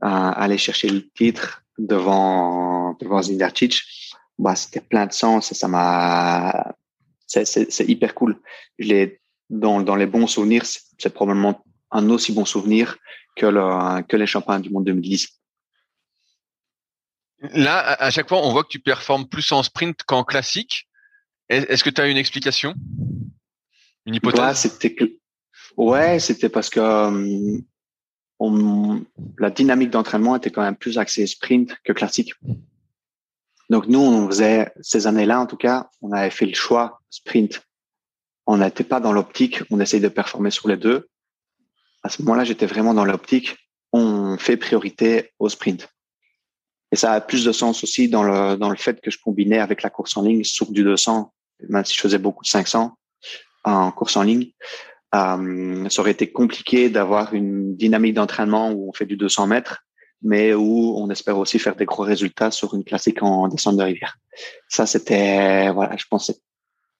[0.00, 3.22] aller chercher le titre devant devant
[4.38, 6.74] bah, c'était plein de sens et ça m'a,
[7.26, 8.40] c'est hyper cool.
[8.78, 12.98] Je l'ai dans, dans les bons souvenirs, c'est probablement un aussi bon souvenir
[13.36, 15.28] que, le, que les championnats du monde 2010.
[17.52, 20.88] Là, à chaque fois, on voit que tu performes plus en sprint qu'en classique.
[21.48, 22.74] Est-ce que tu as une explication?
[24.04, 24.40] Une hypothèse?
[24.40, 24.96] Ouais, c'était
[25.76, 27.58] ouais, c'était parce que euh,
[28.40, 29.04] on,
[29.38, 32.32] la dynamique d'entraînement était quand même plus axée sprint que classique.
[33.70, 37.60] Donc nous, on faisait ces années-là, en tout cas, on avait fait le choix sprint
[38.46, 41.08] on n'était pas dans l'optique, on essaye de performer sur les deux.
[42.02, 43.56] À ce moment-là, j'étais vraiment dans l'optique,
[43.92, 45.88] on fait priorité au sprint.
[46.92, 49.58] Et ça a plus de sens aussi dans le, dans le fait que je combinais
[49.58, 51.32] avec la course en ligne sur du 200,
[51.68, 52.96] même si je faisais beaucoup de 500
[53.64, 54.52] en course en ligne.
[55.14, 59.84] Euh, ça aurait été compliqué d'avoir une dynamique d'entraînement où on fait du 200 mètres,
[60.22, 63.82] mais où on espère aussi faire des gros résultats sur une classique en descente de
[63.82, 64.18] rivière.
[64.68, 66.32] Ça, c'était, voilà, je pense,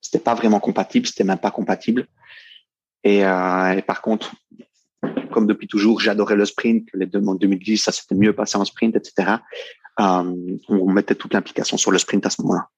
[0.01, 2.07] c'était pas vraiment compatible, c'était même pas compatible.
[3.05, 4.35] Et, euh, et par contre,
[5.31, 6.89] comme depuis toujours, j'adorais le sprint.
[6.95, 9.37] Les deux en 2010, ça s'était mieux passé en sprint, etc.
[10.01, 12.69] Euh, on mettait toute l'implication sur le sprint à ce moment-là.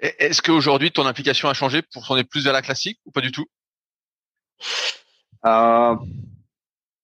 [0.00, 3.30] Est-ce qu'aujourd'hui ton implication a changé pour tourner plus vers la classique ou pas du
[3.30, 3.46] tout?
[5.46, 5.96] Euh,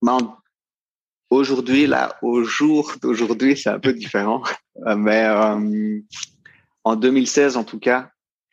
[0.02, 0.36] ben,
[1.30, 4.42] Aujourd'hui, là, au jour d'aujourd'hui, c'est un peu différent.
[4.86, 6.00] Euh, mais euh,
[6.84, 8.10] en 2016, en tout cas,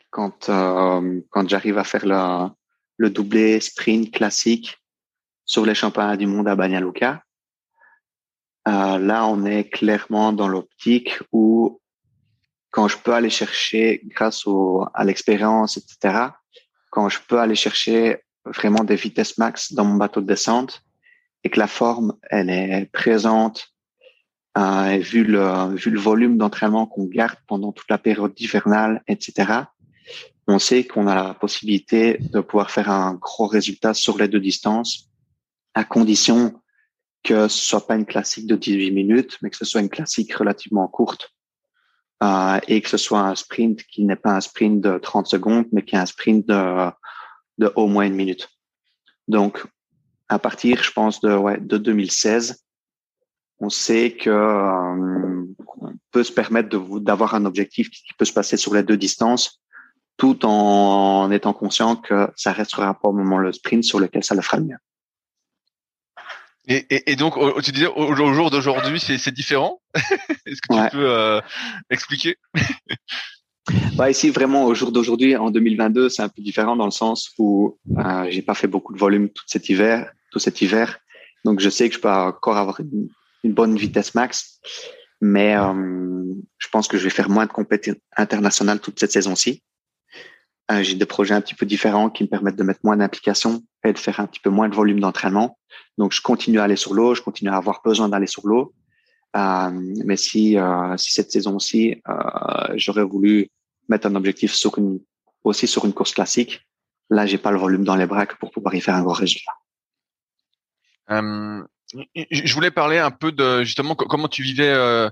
[0.10, 2.50] quand euh, quand j'arrive à faire le,
[2.98, 4.78] le doublé sprint classique
[5.46, 6.82] sur les championnats du monde à Banja
[8.68, 11.80] euh, là, on est clairement dans l'optique où
[12.72, 16.30] quand je peux aller chercher, grâce au, à l'expérience, etc.,
[16.90, 20.82] quand je peux aller chercher vraiment des vitesses max dans mon bateau de descente
[21.46, 23.68] et que la forme, elle est présente,
[24.58, 29.62] euh, vu le, vu le volume d'entraînement qu'on garde pendant toute la période hivernale, etc.,
[30.48, 34.40] on sait qu'on a la possibilité de pouvoir faire un gros résultat sur les deux
[34.40, 35.10] distances,
[35.76, 36.60] à condition
[37.24, 40.34] que ce soit pas une classique de 18 minutes, mais que ce soit une classique
[40.34, 41.32] relativement courte
[42.24, 45.66] euh, et que ce soit un sprint qui n'est pas un sprint de 30 secondes,
[45.72, 46.90] mais qui est un sprint de,
[47.60, 48.50] de au moins une minute.
[49.28, 49.66] Donc,
[50.30, 52.64] à partir, je pense, de, ouais, de 2016,
[53.60, 55.46] on sait que euh,
[55.78, 59.62] on peut se permettre d'avoir un objectif qui peut se passer sur les deux distances,
[60.18, 64.36] tout en étant conscient que ça restera pas au moment le sprint sur lequel ça
[64.36, 64.78] le fera le mieux.
[66.68, 69.82] Et, et, et, donc, tu disais au, jour d'aujourd'hui, c'est différent?
[69.94, 71.40] Est-ce que tu peux euh,
[71.92, 72.38] expliquer?
[73.96, 77.32] bah ici vraiment au jour d'aujourd'hui, en 2022, c'est un peu différent dans le sens
[77.38, 81.00] où euh, j'ai pas fait beaucoup de volume tout cet hiver, tout cet hiver,
[81.44, 83.10] donc je sais que je peux encore avoir une,
[83.44, 84.60] bonne vitesse max,
[85.22, 86.24] mais euh,
[86.58, 89.62] je pense que je vais faire moins de compétitions internationales toute cette saison-ci.
[90.72, 93.62] Euh, j'ai des projets un petit peu différents qui me permettent de mettre moins d'implication
[93.86, 95.60] et de faire un petit peu moins de volume d'entraînement.
[96.00, 98.74] Donc, je continue à aller sur l'eau, je continue à avoir besoin d'aller sur l'eau.
[99.36, 99.70] Euh,
[100.06, 103.50] mais si, euh, si cette saison-ci, euh, j'aurais voulu
[103.90, 105.00] mettre un objectif sur une,
[105.44, 106.62] aussi sur une course classique,
[107.10, 109.54] là, j'ai pas le volume dans les bras pour pouvoir y faire un gros résultat.
[111.12, 111.64] Euh,
[112.32, 115.10] je voulais parler un peu de justement comment tu vivais euh,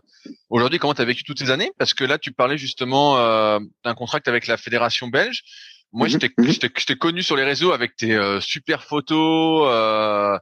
[0.49, 3.59] aujourd'hui, comment tu as vécu toutes ces années, parce que là tu parlais justement euh,
[3.85, 5.43] d'un contrat avec la fédération belge.
[5.91, 6.21] Moi, mhm, mhm.
[6.45, 10.37] j'étais j'étais connu sur les réseaux avec tes euh, super photos euh,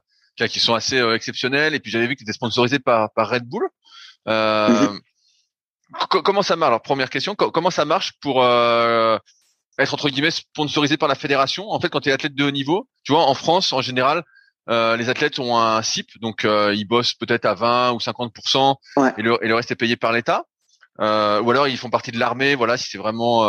[0.48, 3.44] qui sont assez exceptionnelles, et puis j'avais vu que tu étais sponsorisé par par Red
[3.44, 3.68] Bull.
[4.26, 5.00] Mhm.
[6.08, 6.68] Comment ça marche?
[6.68, 11.70] Alors première question, comment ça marche pour être entre guillemets sponsorisé par la fédération?
[11.70, 14.24] En fait, quand tu es athlète de haut niveau, tu vois, en France en général
[14.68, 18.32] euh, les athlètes ont un CIP, donc euh, ils bossent peut-être à 20 ou 50
[19.18, 20.44] et, le, et le reste est payé par l'État.
[21.00, 23.44] Euh, ou alors ils font partie de l'armée, voilà, si c'est vraiment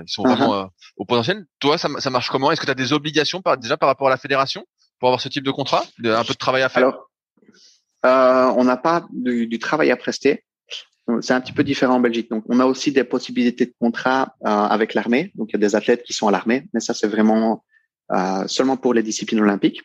[0.00, 0.68] ils sont vraiment uh-huh.
[0.96, 1.46] au potentiel.
[1.60, 2.50] Toi, ça, ça marche comment?
[2.50, 4.64] Est-ce que tu as des obligations par, déjà par rapport à la fédération
[4.98, 6.92] pour avoir ce type de contrat, un peu de travail à faire?
[8.02, 10.44] Alors, on n'a pas du, du, travail à prester.
[11.20, 12.30] C'est un petit peu différent en Belgique.
[12.30, 15.32] Donc, on a aussi des possibilités de contrat avec l'armée.
[15.36, 17.64] Donc, il y a des athlètes qui sont à l'armée, mais ça, c'est vraiment
[18.46, 19.82] seulement pour les disciplines olympiques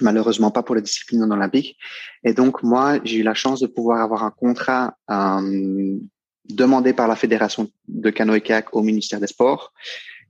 [0.00, 1.78] malheureusement pas pour les disciplines non olympiques.
[2.24, 5.98] Et donc moi, j'ai eu la chance de pouvoir avoir un contrat euh,
[6.48, 9.72] demandé par la fédération de canoë-kayak au ministère des Sports,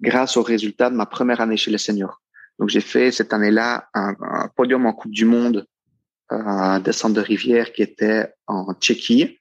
[0.00, 2.20] grâce au résultat de ma première année chez les seniors.
[2.58, 4.14] Donc j'ai fait cette année-là un,
[4.54, 5.66] podium en Coupe du Monde
[6.30, 9.38] euh, descente de rivière qui était en Tchéquie.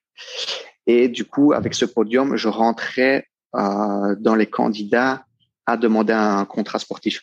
[0.87, 5.25] Et du coup, avec ce podium, je rentrais euh, dans les candidats
[5.65, 7.21] à demander un contrat sportif.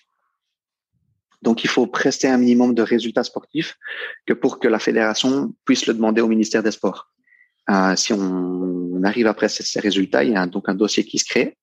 [1.42, 3.76] Donc, il faut prester un minimum de résultats sportifs
[4.26, 7.10] que pour que la fédération puisse le demander au ministère des Sports.
[7.70, 11.24] Euh, si on, arrive après ces résultats, il y a donc un dossier qui se
[11.24, 11.56] crée.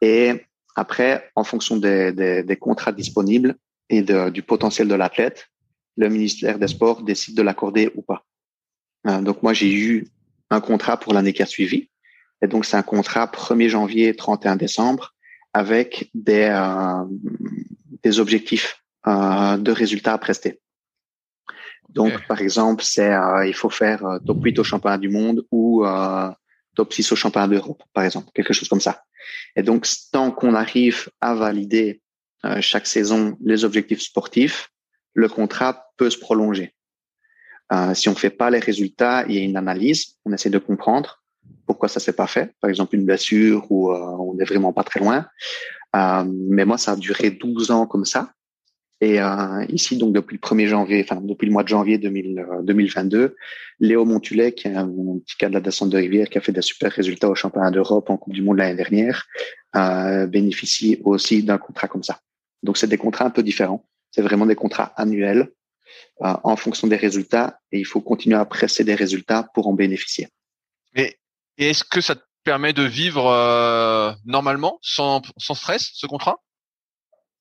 [0.00, 3.54] Et après, en fonction des, contrats disponibles
[3.90, 5.48] et du potentiel de l'athlète,
[5.96, 8.24] le ministère des Sports décide de l'accorder ou pas.
[9.06, 10.08] Euh, donc, moi, j'ai eu
[10.52, 11.88] un contrat pour l'année qui a suivi.
[12.42, 15.14] Et donc, c'est un contrat 1er janvier, 31 décembre,
[15.52, 17.04] avec des, euh,
[18.02, 20.60] des objectifs euh, de résultats à prester.
[21.88, 25.44] Donc, par exemple, c'est euh, il faut faire euh, top 8 au championnat du monde
[25.50, 25.84] ou
[26.74, 29.02] top 6 au championnat d'Europe, par exemple, quelque chose comme ça.
[29.56, 32.00] Et donc, tant qu'on arrive à valider
[32.60, 34.70] chaque saison les objectifs sportifs,
[35.14, 36.74] le contrat peut se prolonger.
[37.72, 40.58] Euh, si on fait pas les résultats, il y a une analyse, on essaie de
[40.58, 41.22] comprendre
[41.66, 42.54] pourquoi ça s'est pas fait.
[42.60, 45.26] Par exemple, une blessure ou euh, on n'est vraiment pas très loin.
[45.96, 48.32] Euh, mais moi, ça a duré 12 ans comme ça.
[49.00, 49.18] Et
[49.68, 53.34] ici, donc depuis le 1er janvier, enfin depuis le mois de janvier 2000, 2022, euh,
[53.80, 56.52] Léo Montulet, qui est un, petit cas de la descente de rivière, qui a fait
[56.52, 59.26] des super résultats au championnat d'Europe en Coupe du Monde l'année dernière,
[60.28, 62.20] bénéficie aussi d'un contrat comme ça.
[62.62, 63.84] Donc c'est des contrats un peu différents.
[64.12, 65.50] C'est vraiment des contrats annuels
[66.22, 69.72] euh, en fonction des résultats et il faut continuer à presser des résultats pour en
[69.72, 70.28] bénéficier.
[70.94, 71.16] Et,
[71.58, 76.38] est-ce que ça te permet de vivre euh, normalement, sans, sans stress, ce contrat?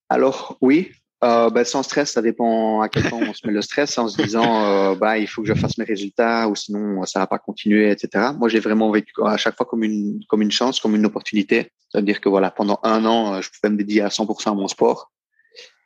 [0.09, 0.91] Alors oui,
[1.23, 4.07] euh, ben, sans stress, ça dépend à quel point on se met le stress en
[4.07, 7.27] se disant euh, bah il faut que je fasse mes résultats ou sinon ça va
[7.27, 8.29] pas continuer, etc.
[8.35, 11.71] Moi j'ai vraiment vécu à chaque fois comme une comme une chance, comme une opportunité.
[11.89, 15.11] C'est-à-dire que voilà pendant un an je pouvais me dédier à 100% à mon sport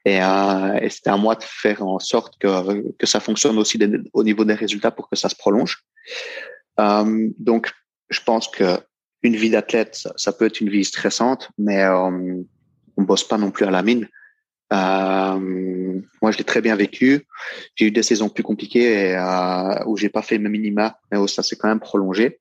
[0.05, 3.79] et, euh, et c'était à moi de faire en sorte que, que ça fonctionne aussi
[4.13, 5.83] au niveau des résultats pour que ça se prolonge.
[6.79, 7.71] Euh, donc,
[8.09, 8.79] je pense que
[9.23, 12.43] une vie d'athlète, ça, peut être une vie stressante, mais euh,
[12.97, 14.07] on bosse pas non plus à la mine.
[14.71, 17.25] Euh, moi, je l'ai très bien vécu.
[17.75, 21.17] J'ai eu des saisons plus compliquées et, euh, où j'ai pas fait mes minima, mais
[21.17, 22.39] où ça s'est quand même prolongé.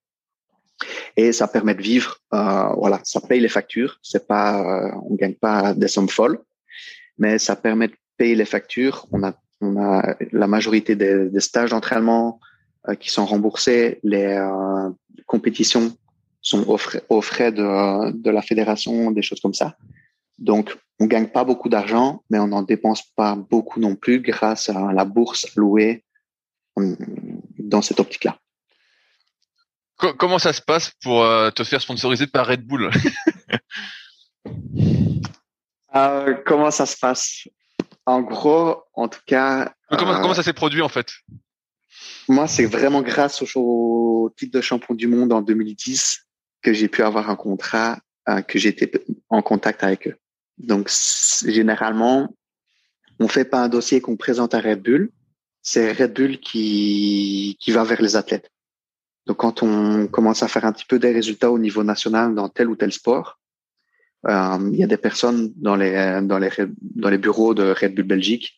[1.17, 2.19] Et ça permet de vivre.
[2.35, 3.99] Euh, voilà, ça paye les factures.
[4.03, 6.39] C'est pas, euh, on gagne pas des sommes folles,
[7.19, 9.07] mais ça permet de payer les factures.
[9.13, 12.41] On a, on a la majorité des, stages d'entraînement
[12.89, 14.91] euh, qui sont remboursés, les euh,
[15.27, 15.97] compétitions
[16.41, 19.77] sont aux frais, frais de, de, la fédération, des choses comme ça.
[20.39, 24.69] Donc, on gagne pas beaucoup d'argent, mais on n'en dépense pas beaucoup non plus grâce
[24.69, 26.05] à la bourse louée
[26.77, 28.39] dans cette optique-là.
[29.97, 32.91] Comment ça se passe pour euh, te faire sponsoriser par Red Bull?
[35.95, 37.49] Euh, comment ça se passe?
[38.07, 39.75] En gros, en tout cas.
[39.91, 41.09] Comment, euh, comment ça s'est produit en fait?
[42.29, 46.27] Moi, c'est vraiment grâce au, au, titre de champion du monde en 2010
[46.63, 48.91] que j'ai pu avoir un contrat, euh, que j'étais
[49.29, 50.17] en contact avec eux.
[50.59, 50.91] Donc,
[51.47, 52.35] généralement,
[53.21, 55.11] on fait pas un dossier qu'on présente à Red Bull.
[55.63, 58.51] C'est Red Bull qui, qui va vers les athlètes.
[59.27, 62.49] Donc, quand on commence à faire un petit peu des résultats au niveau national dans
[62.49, 63.39] tel ou tel sport,
[64.29, 68.55] il y a des personnes dans les, bureaux de Red Bull Belgique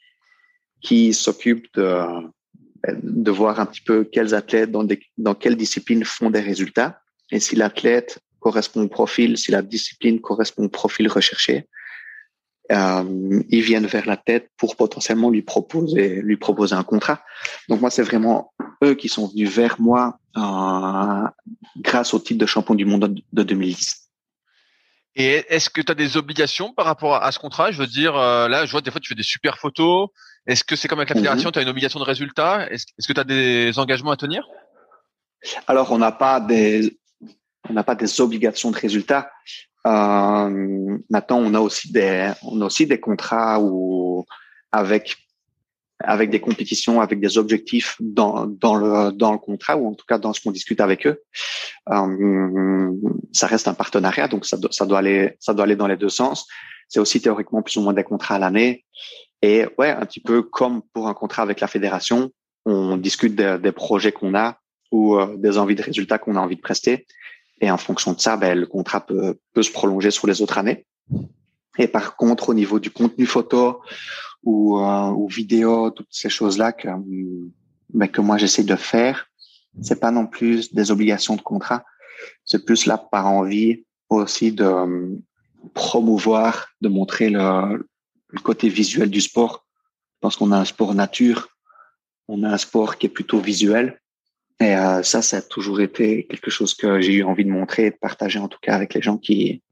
[0.81, 7.01] qui s'occupent de, voir un petit peu quels athlètes dans, quelles disciplines font des résultats
[7.33, 11.67] et si l'athlète correspond au profil, si la discipline correspond au profil recherché,
[12.71, 17.23] euh, ils viennent vers la tête pour potentiellement lui proposer lui proposer un contrat.
[17.69, 18.53] Donc moi c'est vraiment
[18.83, 21.29] eux qui sont venus vers moi euh,
[21.79, 24.05] grâce au titre de champion du monde de 2010.
[25.19, 27.71] Et est-ce que tu as des obligations par rapport à ce contrat?
[27.73, 30.11] Je veux dire, euh, là, je vois des fois tu fais des super photos.
[30.47, 32.69] Est-ce que c'est comme avec la fédération, tu as une obligation de résultat?
[32.71, 34.47] Est-ce que tu as des engagements à tenir?
[35.67, 36.99] Alors, on n'a pas des
[37.69, 39.31] on n'a pas des obligations de résultat.
[39.87, 44.27] Euh, maintenant, on a aussi des on a aussi des contrats où
[44.71, 45.17] avec
[46.01, 50.05] avec des compétitions, avec des objectifs dans, dans, le, dans le contrat ou en tout
[50.07, 51.22] cas dans ce qu'on discute avec eux.
[51.90, 52.92] Euh,
[53.32, 56.47] ça reste un partenariat, donc ça, doit aller, ça doit aller dans les deux sens.
[56.88, 58.84] C'est aussi théoriquement plus ou moins des contrats à l'année.
[59.42, 62.30] Et ouais, un petit peu comme pour un contrat avec la fédération,
[62.64, 64.59] on discute des projets qu'on a
[64.92, 67.07] ou euh, des envies de résultats qu'on a envie de prester.
[67.61, 70.59] Et en fonction de ça, ben, le contrat peut, peut se prolonger sur les autres
[70.59, 70.84] années.
[71.78, 73.80] Et par contre, au niveau du contenu photo
[74.47, 76.88] ou, euh, ou vidéo, toutes ces choses-là que,
[77.92, 79.26] ben, que moi j'essaie de faire,
[79.82, 81.84] c'est pas non plus des obligations de contrat.
[82.44, 85.16] C'est plus là par envie aussi de euh,
[85.74, 87.84] promouvoir, de montrer le,
[88.42, 89.66] côté visuel du sport.
[90.20, 91.49] Parce qu'on a un sport nature,
[92.28, 94.01] on a un sport qui est plutôt visuel.
[94.61, 97.90] Et euh, ça, ça a toujours été quelque chose que j'ai eu envie de montrer
[97.90, 99.62] de partager en tout cas avec les gens qui,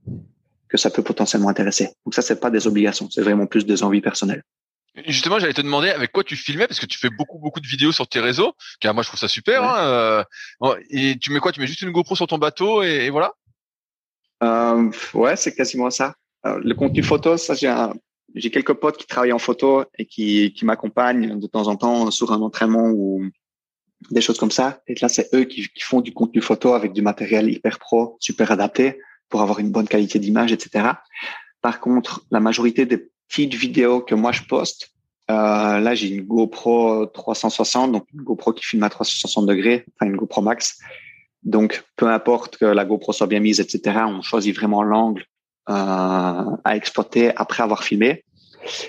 [0.68, 1.90] que ça peut potentiellement intéresser.
[2.04, 4.42] Donc ça, c'est pas des obligations, c'est vraiment plus des envies personnelles.
[5.06, 7.66] Justement, j'allais te demander avec quoi tu filmais parce que tu fais beaucoup beaucoup de
[7.66, 8.54] vidéos sur tes réseaux.
[8.80, 9.64] Car moi, je trouve ça super.
[9.64, 10.24] Hein,
[10.62, 11.50] euh, et tu mets quoi?
[11.50, 13.32] Tu mets juste une GoPro sur ton bateau et, voilà?
[14.42, 16.14] Euh, ouais, c'est quasiment ça.
[16.46, 17.74] Euh, le contenu photo, ça j'ai
[18.34, 22.10] j'ai quelques potes qui travaillent en photo et qui qui m'accompagnent de temps en temps
[22.10, 23.24] sur un entraînement ou
[24.10, 24.80] des choses comme ça.
[24.86, 28.16] Et là, c'est eux qui, qui font du contenu photo avec du matériel hyper pro,
[28.20, 30.90] super adapté pour avoir une bonne qualité d'image, etc.
[31.62, 34.90] Par contre, la majorité des petites vidéos que moi je poste,
[35.30, 40.10] euh, là j'ai une GoPro 360, donc une GoPro qui filme à 360 degrés, enfin
[40.10, 40.78] une GoPro Max.
[41.42, 44.00] Donc peu importe que la GoPro soit bien mise, etc.
[44.06, 45.24] On choisit vraiment l'angle
[45.68, 48.24] euh, à exploiter après avoir filmé.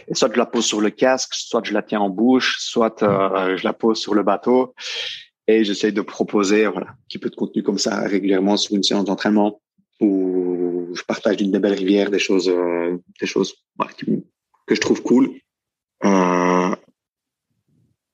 [0.08, 3.04] Et soit je la pose sur le casque, soit je la tiens en bouche, soit
[3.04, 4.74] euh, je la pose sur le bateau.
[5.48, 8.84] Et j'essaye de proposer voilà, un petit peu de contenu comme ça régulièrement sur une
[8.84, 9.62] séance d'entraînement
[10.00, 10.55] où
[10.96, 13.56] je partage d'une des belles rivières des choses, euh, des choses
[14.68, 15.32] que je trouve cool.
[16.04, 16.76] Euh,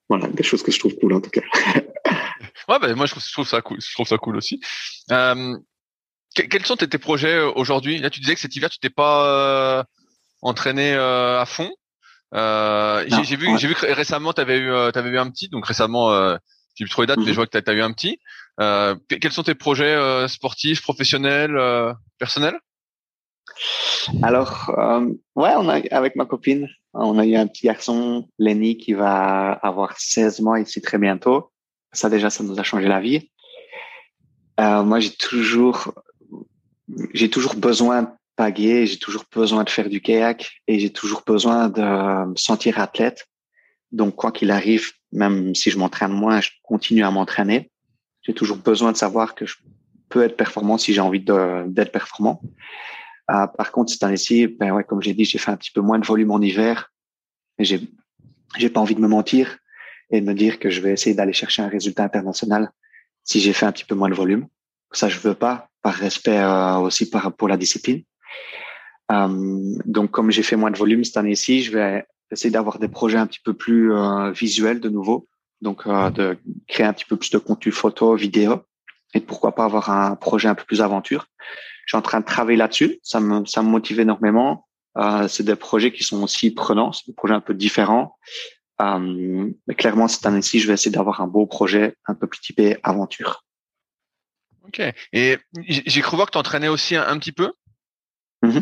[0.09, 1.41] voilà, des choses que je trouve cool en tout cas.
[2.67, 3.79] ouais, bah, moi je trouve, ça cool.
[3.81, 4.59] Je trouve ça cool aussi.
[5.11, 5.57] Euh,
[6.33, 7.97] quels sont tes, projets euh, aujourd'hui?
[7.97, 9.83] Là, tu disais que cet hiver, tu t'es pas euh,
[10.41, 11.71] entraîné euh, à fond.
[12.33, 15.49] j'ai vu, j'ai vu que récemment, tu avais eu, avais eu un petit.
[15.49, 16.11] Donc récemment,
[16.75, 18.19] j'ai plus trop les dates, mais je vois que tu as, eu un petit.
[18.57, 21.57] quels sont tes projets sportifs, professionnels,
[22.17, 22.57] personnels?
[24.23, 24.71] Alors,
[25.35, 29.51] ouais, on a avec ma copine, on a eu un petit garçon, Lenny, qui va
[29.51, 31.51] avoir 16 mois ici très bientôt.
[31.93, 33.29] Ça déjà, ça nous a changé la vie.
[34.57, 35.93] moi, j'ai toujours
[37.13, 41.23] j'ai toujours besoin de paguer, j'ai toujours besoin de faire du kayak et j'ai toujours
[41.25, 43.27] besoin de me sentir athlète.
[43.91, 47.71] Donc, quoi qu'il arrive, même si je m'entraîne moins, je continue à m'entraîner.
[48.21, 49.55] J'ai toujours besoin de savoir que je
[50.09, 52.41] peux être performant si j'ai envie d'être performant.
[53.31, 55.81] Euh, par contre, cette année-ci, ben ouais, comme j'ai dit, j'ai fait un petit peu
[55.81, 56.91] moins de volume en hiver.
[57.57, 57.81] Et j'ai,
[58.57, 59.57] j'ai pas envie de me mentir
[60.09, 62.71] et de me dire que je vais essayer d'aller chercher un résultat international
[63.23, 64.47] si j'ai fait un petit peu moins de volume.
[64.91, 68.03] Ça, je veux pas par respect euh, aussi par, pour la discipline.
[69.11, 72.87] Euh, donc, comme j'ai fait moins de volume cette année-ci, je vais essayer d'avoir des
[72.87, 75.27] projets un petit peu plus euh, visuels de nouveau.
[75.61, 78.63] Donc, de créer un petit peu plus de contenu photo, vidéo,
[79.13, 81.27] et pourquoi pas avoir un projet un peu plus aventure.
[81.85, 82.99] Je suis en train de travailler là-dessus.
[83.03, 84.67] Ça me, ça me motive énormément.
[84.97, 88.17] Euh, c'est des projets qui sont aussi prenants, c'est des projets un peu différents.
[88.81, 92.41] Euh, mais clairement, cette année-ci, je vais essayer d'avoir un beau projet un peu plus
[92.41, 93.45] typé aventure.
[94.65, 94.81] Ok.
[95.13, 97.51] Et j'ai cru voir que tu entraînais aussi un, petit peu.
[98.41, 98.59] Mmh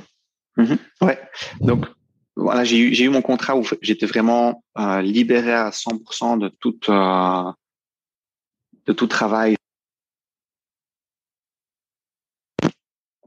[0.57, 1.19] mmh ouais.
[1.61, 1.85] Donc
[2.35, 6.79] voilà, j'ai eu, eu mon contrat où j'étais vraiment euh, libéré à 100% de tout
[6.89, 7.51] euh,
[8.85, 9.55] de tout travail.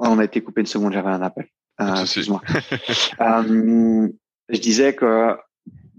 [0.05, 1.47] On a été coupé une seconde, j'avais un appel.
[1.81, 2.43] Euh, excuse-moi.
[3.21, 4.09] euh,
[4.49, 5.37] je disais que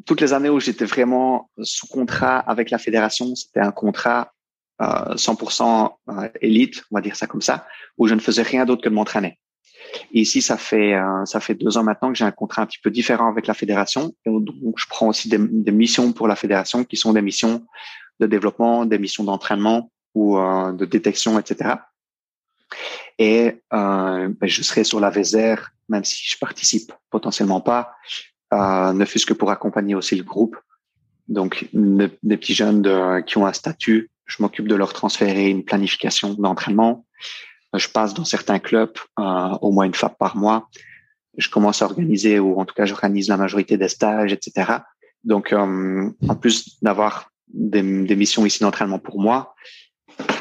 [0.06, 4.32] toutes les années où j'étais vraiment sous contrat avec la fédération, c'était un contrat
[4.82, 7.66] 100% euh, élite, on va dire ça comme ça,
[7.97, 9.39] où je ne faisais rien d'autre que de m'entraîner.
[10.12, 10.95] Et ici, ça fait
[11.26, 13.54] ça fait deux ans maintenant que j'ai un contrat un petit peu différent avec la
[13.54, 14.14] fédération.
[14.26, 17.66] Et donc, je prends aussi des, des, missions pour la fédération qui sont des missions
[18.20, 21.76] de développement, des missions d'entraînement ou de détection, etc.
[23.19, 27.91] Et euh, ben, je serai sur la VSR, même si je participe potentiellement pas,
[28.53, 30.57] euh, ne fût-ce que pour accompagner aussi le groupe.
[31.28, 36.34] Donc, des petits jeunes qui ont un statut je m'occupe de leur transférer une planification
[36.34, 37.05] d'entraînement.
[37.74, 40.69] Je passe dans certains clubs euh, au moins une fois par mois.
[41.38, 44.78] Je commence à organiser, ou en tout cas, j'organise la majorité des stages, etc.
[45.24, 49.55] Donc, en plus d'avoir des, missions ici d'entraînement pour moi,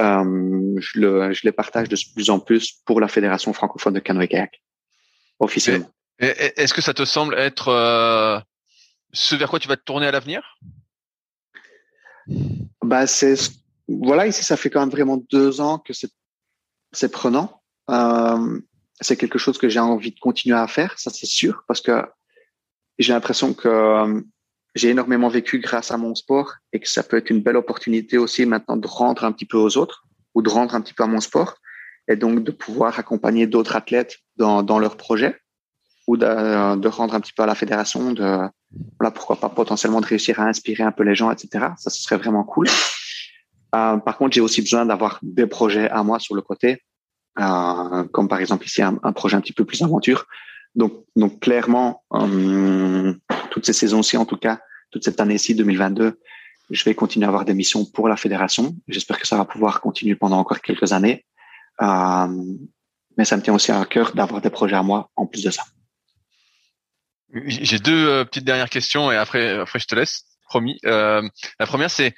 [0.01, 4.01] euh, je, le, je, les partage de plus en plus pour la Fédération francophone de
[4.01, 4.63] canoë-kayak,
[5.39, 5.91] officiellement.
[6.19, 8.39] Est-ce que ça te semble être euh,
[9.13, 10.59] ce vers quoi tu vas te tourner à l'avenir?
[12.83, 13.35] Bah, c'est
[13.89, 15.93] voilà, ici, ça fait quand même vraiment deux ans que
[16.93, 17.63] c'est prenant.
[17.91, 18.61] Euh,
[19.01, 22.05] c'est quelque chose que j'ai envie de continuer à faire, ça c'est sûr, parce que
[22.99, 24.23] j'ai l'impression que
[24.75, 28.19] j'ai énormément vécu grâce à mon sport et que ça peut être une belle opportunité
[28.19, 30.05] aussi maintenant de rendre un petit peu aux autres
[30.35, 31.57] ou de rendre un petit peu à mon sport
[32.09, 35.39] et donc de pouvoir accompagner d'autres athlètes dans, dans leurs projets
[36.09, 38.39] ou de, de, rendre un petit peu à la fédération de
[38.99, 42.03] voilà pourquoi pas potentiellement de réussir à inspirer un peu les gens etc ça ce
[42.03, 42.67] serait vraiment cool
[43.75, 46.83] euh, par contre, j'ai aussi besoin d'avoir des projets à moi sur le côté,
[47.39, 50.27] euh, comme par exemple ici un, projet un petit peu plus aventure.
[50.75, 53.15] Donc, donc clairement, euh,
[53.51, 54.61] toutes ces saisons-ci, en tout cas,
[54.91, 56.21] toute cette année-ci 2022,
[56.71, 58.75] je vais continuer à avoir des missions pour la fédération.
[58.89, 61.27] J'espère que ça va pouvoir continuer pendant encore quelques années.
[61.81, 65.51] mais ça me tient aussi à cœur d'avoir des projets à moi en plus de
[65.51, 65.65] ça.
[67.35, 70.79] J'ai deux petites dernières questions et après, après je te laisse, promis.
[70.85, 72.15] la première, c'est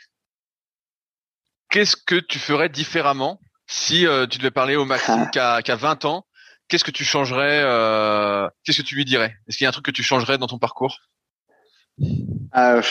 [1.71, 5.61] qu'est-ce que tu ferais différemment si euh, tu devais parler au Maxime ah.
[5.67, 6.25] a, 20 ans
[6.69, 9.37] Qu'est-ce que tu changerais euh, Qu'est-ce que tu lui dirais?
[9.47, 10.99] Est-ce qu'il y a un truc que tu changerais dans ton parcours?
[12.57, 12.83] Euh,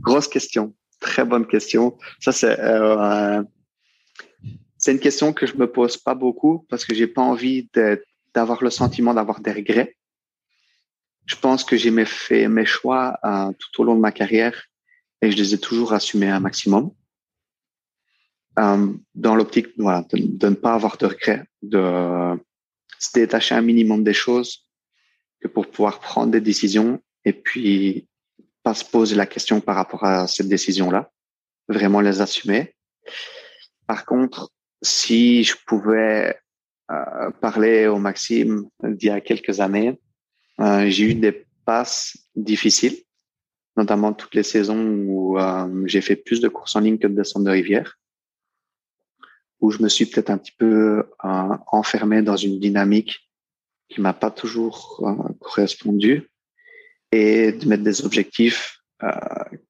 [0.00, 1.96] Grosse question, très bonne question.
[2.20, 2.56] Ça c'est
[4.78, 7.70] c'est une question que je me pose pas beaucoup parce que j'ai pas envie
[8.34, 9.96] d'avoir le sentiment d'avoir des regrets.
[11.26, 13.18] Je pense que j'ai fait mes choix
[13.58, 14.64] tout au long de ma carrière
[15.22, 16.90] et je les ai toujours assumés un maximum.
[18.58, 22.38] Euh, dans l'optique de, de, ne pas avoir de regrets, de
[23.02, 24.68] se détacher un minimum des choses
[25.40, 28.06] que pour pouvoir prendre des décisions et puis
[28.62, 31.10] pas se poser la question par rapport à cette décision-là,
[31.68, 32.76] vraiment les assumer.
[33.88, 36.36] Par contre, si je pouvais
[36.92, 39.98] euh, parler au Maxime d'il y a quelques années,
[40.60, 42.98] euh, j'ai eu des passes difficiles,
[43.76, 47.16] notamment toutes les saisons où euh, j'ai fait plus de courses en ligne que de
[47.16, 47.98] descente de rivière,
[49.62, 53.30] où je me suis peut-être un petit peu euh, enfermé dans une dynamique
[53.88, 56.28] qui m'a pas toujours euh, correspondu
[57.12, 59.08] et de mettre des objectifs euh,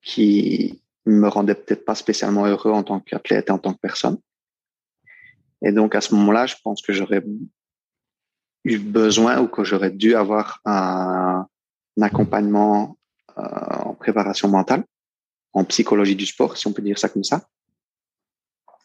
[0.02, 4.18] qui me rendaient peut-être pas spécialement heureux en tant qu'athlète et en tant que personne.
[5.60, 7.22] Et donc à ce moment-là, je pense que j'aurais
[8.64, 11.46] eu besoin ou que j'aurais dû avoir un,
[12.00, 12.96] accompagnement
[13.36, 14.84] euh, en préparation mentale,
[15.52, 17.46] en psychologie du sport, si on peut dire ça comme ça.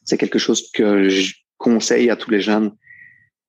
[0.07, 2.71] C'est quelque chose que je conseille à tous les jeunes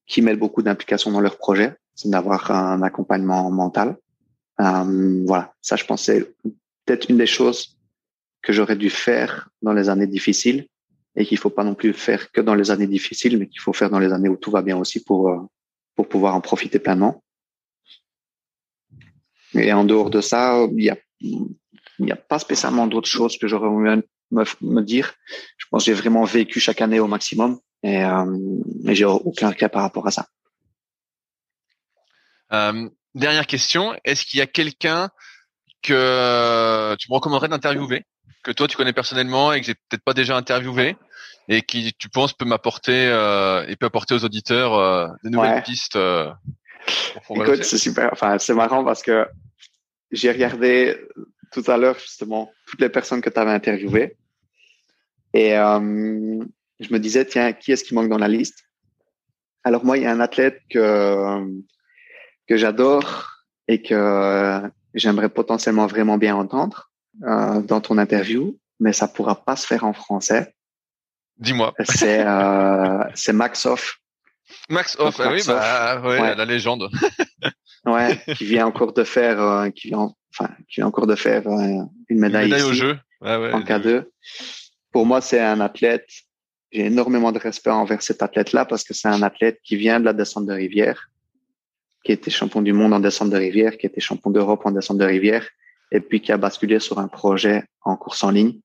[0.07, 3.97] qui mêlent beaucoup d'implications dans leur projet, c'est d'avoir un accompagnement mental.
[4.61, 6.35] Euh, voilà, ça je pense c'est
[6.85, 7.79] peut-être une des choses
[8.43, 10.67] que j'aurais dû faire dans les années difficiles
[11.15, 13.73] et qu'il faut pas non plus faire que dans les années difficiles, mais qu'il faut
[13.73, 15.39] faire dans les années où tout va bien aussi pour euh,
[15.95, 17.23] pour pouvoir en profiter pleinement.
[19.55, 21.55] Et en dehors de ça, il y a il
[22.01, 23.69] n'y a pas spécialement d'autres choses que j'aurais
[24.31, 25.15] me, me, dire.
[25.57, 28.37] Je pense que j'ai vraiment vécu chaque année au maximum et, euh,
[28.87, 30.27] et j'ai aucun cas par rapport à ça.
[32.53, 35.11] Euh, dernière question, est-ce qu'il y a quelqu'un
[35.83, 38.05] que tu me recommanderais d'interviewer,
[38.43, 40.97] que toi tu connais personnellement et que j'ai peut-être pas déjà interviewé
[41.49, 45.55] et qui tu penses peut m'apporter euh, et peut apporter aux auditeurs euh, des nouvelles
[45.55, 45.63] Ouais.
[45.63, 46.31] pistes euh,
[47.31, 48.11] Écoute, c'est super.
[48.13, 49.27] Enfin, c'est marrant parce que
[50.11, 50.97] j'ai regardé
[51.53, 54.17] tout à l'heure justement toutes les personnes que tu avais interviewées
[55.35, 56.45] et euh,
[56.81, 58.65] je me disais tiens qui est-ce qui manque dans la liste?
[59.65, 61.45] Alors moi il y a un athlète que
[62.49, 63.33] que j'adore
[63.67, 64.63] et que
[64.95, 66.91] j'aimerais potentiellement vraiment bien entendre
[67.25, 70.55] euh, dans ton interview, mais ça pourra pas se faire en français.
[71.37, 71.75] Dis-moi.
[71.85, 73.99] C'est euh, c'est Max Off.
[74.71, 75.47] Max Off, ah oui, Off.
[75.49, 76.35] bah ouais, Ouais.
[76.35, 76.89] la légende.
[77.85, 81.47] Ouais, qui vient encore de faire, euh, qui vient, enfin, qui vient encore de faire
[81.47, 82.99] euh, une Une médaille, médaille au jeu.
[83.21, 84.05] Ouais, en K2.
[84.93, 86.07] Pour moi, c'est un athlète.
[86.71, 90.05] J'ai énormément de respect envers cet athlète-là parce que c'est un athlète qui vient de
[90.05, 91.11] la descente de rivière,
[92.05, 94.99] qui était champion du monde en descente de rivière, qui était champion d'Europe en descente
[94.99, 95.49] de rivière,
[95.91, 98.61] et puis qui a basculé sur un projet en course en ligne.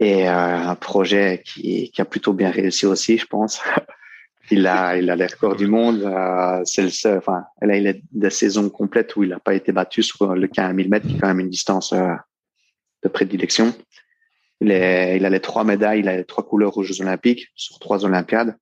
[0.00, 3.60] Et euh, un projet qui, qui a plutôt bien réussi aussi, je pense.
[4.50, 6.02] il a, il a les records du monde.
[6.02, 7.18] Euh, c'est le seul.
[7.18, 10.46] Enfin, là, il a des saisons complètes où il n'a pas été battu sur le
[10.46, 12.14] 15 1000 mètres, qui est quand même une distance euh,
[13.02, 13.74] de prédilection.
[14.60, 17.48] Il, est, il a les trois médailles, il a les trois couleurs aux Jeux Olympiques
[17.54, 18.56] sur trois Olympiades.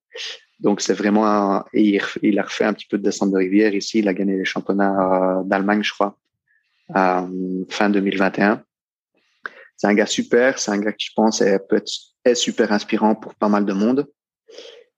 [0.61, 3.99] Donc c'est vraiment il a refait un petit peu de descente de rivière ici.
[3.99, 6.17] Il a gagné les championnats euh, d'Allemagne, je crois,
[6.97, 8.63] euh, fin 2021.
[9.77, 10.59] C'est un gars super.
[10.59, 11.91] C'est un gars qui je pense est, peut être
[12.25, 14.07] est super inspirant pour pas mal de monde.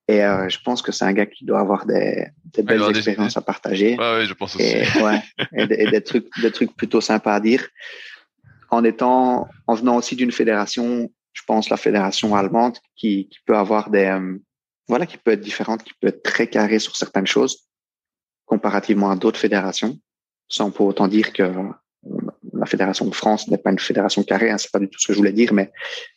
[0.09, 2.89] Et euh, je pense que c'est un gars qui doit avoir des, des belles des-
[2.99, 4.63] expériences à partager Ouais, ouais, je pense aussi.
[4.65, 5.21] et, ouais,
[5.53, 7.67] et, des- et des trucs, des trucs plutôt sympas à dire.
[8.69, 13.57] En étant, en venant aussi d'une fédération, je pense la fédération allemande, qui, qui peut
[13.57, 14.37] avoir des, euh,
[14.87, 17.67] voilà, qui peut être différente, qui peut être très carrée sur certaines choses,
[18.45, 19.97] comparativement à d'autres fédérations,
[20.47, 21.63] sans pour autant dire que euh,
[22.53, 25.07] la fédération de France n'est pas une fédération carrée, hein, c'est pas du tout ce
[25.07, 25.71] que je voulais dire, mais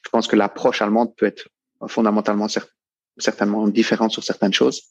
[0.04, 1.48] je pense que l'approche allemande peut être
[1.88, 2.66] fondamentalement cer-
[3.22, 4.82] certainement différente sur certaines choses,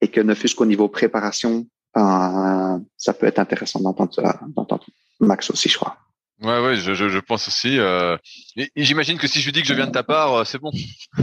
[0.00, 4.84] et que ne fût-ce qu'au niveau préparation, euh, ça peut être intéressant d'entendre ça- d'entendre
[5.20, 5.96] Max aussi, je crois.
[6.42, 7.78] Ouais, ouais, je, je, je pense aussi.
[7.78, 8.16] Euh...
[8.56, 10.44] et- et J'imagine que si je lui dis que je viens de ta part, euh,
[10.44, 10.72] c'est bon.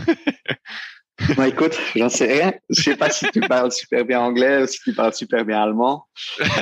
[1.36, 2.54] Bah, écoute, j'en sais rien.
[2.70, 5.62] Je sais pas si tu parles super bien anglais ou si tu parles super bien
[5.62, 6.06] allemand.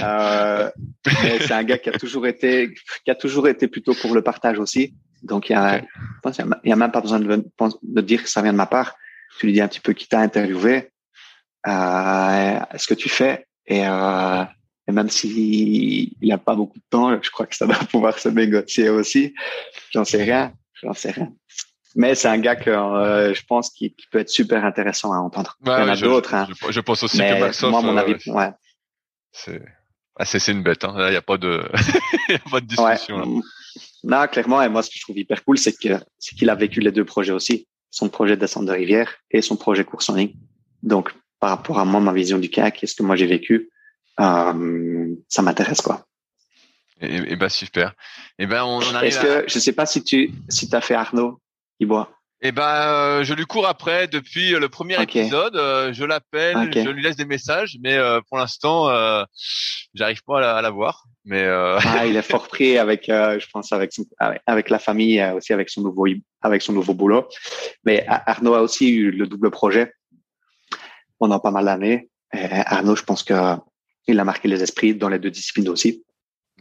[0.01, 0.69] Euh,
[1.05, 2.73] c'est un gars qui a toujours été,
[3.05, 4.95] qui a toujours été plutôt pour le partage aussi.
[5.21, 5.85] Donc il y a, je
[6.23, 7.45] pense il y a même pas besoin de,
[7.83, 8.95] de dire que ça vient de ma part.
[9.39, 10.89] Tu lui dis un petit peu qui t'a interviewé,
[11.67, 14.43] euh, ce que tu fais et, euh,
[14.87, 18.17] et même s'il il a pas beaucoup de temps, je crois que ça doit pouvoir
[18.17, 19.33] se négocier aussi.
[19.91, 21.31] J'en sais rien, j'en sais rien.
[21.95, 25.17] Mais c'est un gars que euh, je pense qui, qui peut être super intéressant à
[25.17, 25.57] entendre.
[25.65, 26.47] Ouais, Il y en a d'autres, hein.
[26.49, 28.51] je, je pense aussi Mais que Maxoff, moi, mon euh, avis, ouais,
[29.31, 29.61] c'est
[30.19, 30.83] ah, c'est une bête.
[30.83, 30.95] Hein.
[30.97, 31.63] Là, il y a pas de,
[32.29, 32.93] y a pas de ouais.
[32.93, 33.19] discussion.
[33.19, 33.25] là.
[34.03, 34.61] Non, clairement.
[34.63, 36.91] Et moi, ce que je trouve hyper cool, c'est que c'est qu'il a vécu les
[36.91, 37.67] deux projets aussi,
[37.97, 40.35] son projet de descente de rivière et son projet course en ligne.
[40.83, 41.05] Donc,
[41.39, 43.71] par rapport à moi, ma vision du kayak et ce que moi j'ai vécu,
[44.19, 46.05] euh, ça m'intéresse quoi.
[47.01, 47.93] Et, et bah super.
[48.37, 49.09] Et ben on, on arrive.
[49.09, 49.41] Est-ce à...
[49.41, 51.39] que je sais pas si tu si t'as fait Arnaud
[51.79, 52.11] Ibois
[52.41, 55.55] Eh ben, euh, je lui cours après depuis le premier épisode.
[55.55, 59.23] euh, je l'appelle, je lui laisse des messages, mais euh, pour l'instant, euh,
[59.95, 61.05] j'arrive pas à la, à la voir.
[61.25, 64.05] Mais euh, Ah, il est fort pris avec, euh, je pense, avec son,
[64.45, 66.05] avec- la famille, euh, aussi avec son nouveau,
[66.41, 67.27] avec son nouveau boulot.
[67.83, 69.91] Mais Ar- Arnaud a aussi eu le double projet
[71.19, 72.09] pendant pas mal d'années.
[72.31, 73.33] Arnaud, je pense que
[74.07, 76.03] il a marqué les esprits dans les deux disciplines aussi.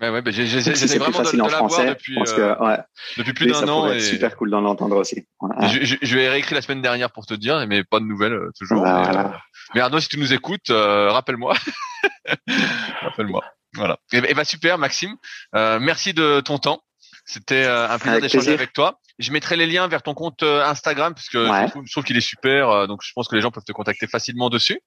[0.01, 2.19] Ouais, ouais, ben, j'ai- j'ai- Donc, si j'essaie vraiment de, facile de voir français, depuis
[2.19, 2.25] euh,
[2.57, 2.79] que ouais,
[3.19, 3.91] depuis plus d'un an.
[3.91, 5.27] Et être super cool d'en l'entendre aussi.
[5.41, 5.69] Voilà.
[5.69, 8.05] je, je, je lui ai réécrit la semaine dernière pour te dire, mais pas de
[8.05, 8.79] nouvelles euh, toujours.
[8.79, 9.29] Voilà, mais, voilà.
[9.29, 9.39] euh,
[9.75, 11.55] mais Arnaud, si tu nous écoutes, euh, rappelle-moi.
[13.03, 13.45] rappelle-moi.
[13.75, 13.99] Voilà.
[14.13, 15.17] Et, ben- et bah super, Maxime.
[15.55, 16.81] Euh, merci de ton temps.
[17.29, 19.01] C'était un plaisir d'échanger avec toi.
[19.19, 21.67] Je mettrai les liens vers ton compte Instagram parce que Ouais.
[21.67, 22.87] je trouve, trouve qu'il est super.
[22.87, 24.79] donc je pense que les gens peuvent te contacter facilement dessus.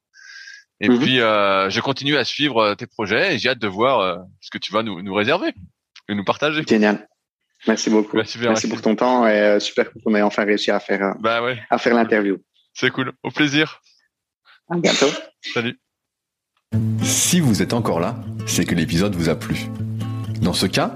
[0.82, 1.00] Et Mhm.
[1.00, 4.18] puis euh, je continue à suivre euh, tes projets et j'ai hâte de voir euh,
[4.42, 5.54] ce que tu vas nous, nous réserver
[6.08, 6.64] et nous partager.
[6.68, 7.08] Génial.
[7.68, 8.16] Merci beaucoup.
[8.16, 10.80] Bah, super, Merci pour ton temps et euh, super cool qu'on ait enfin réussi à
[10.80, 12.38] faire, euh, Bah ouais, à faire l'interview.
[12.74, 13.12] c'est cool.
[13.24, 13.82] Au plaisir.
[14.70, 15.08] À bientôt.
[15.54, 15.78] Salut.
[17.02, 18.16] Si vous êtes encore là,
[18.46, 19.66] c'est que l'épisode vous a plu.
[20.42, 20.96] Dans ce cas,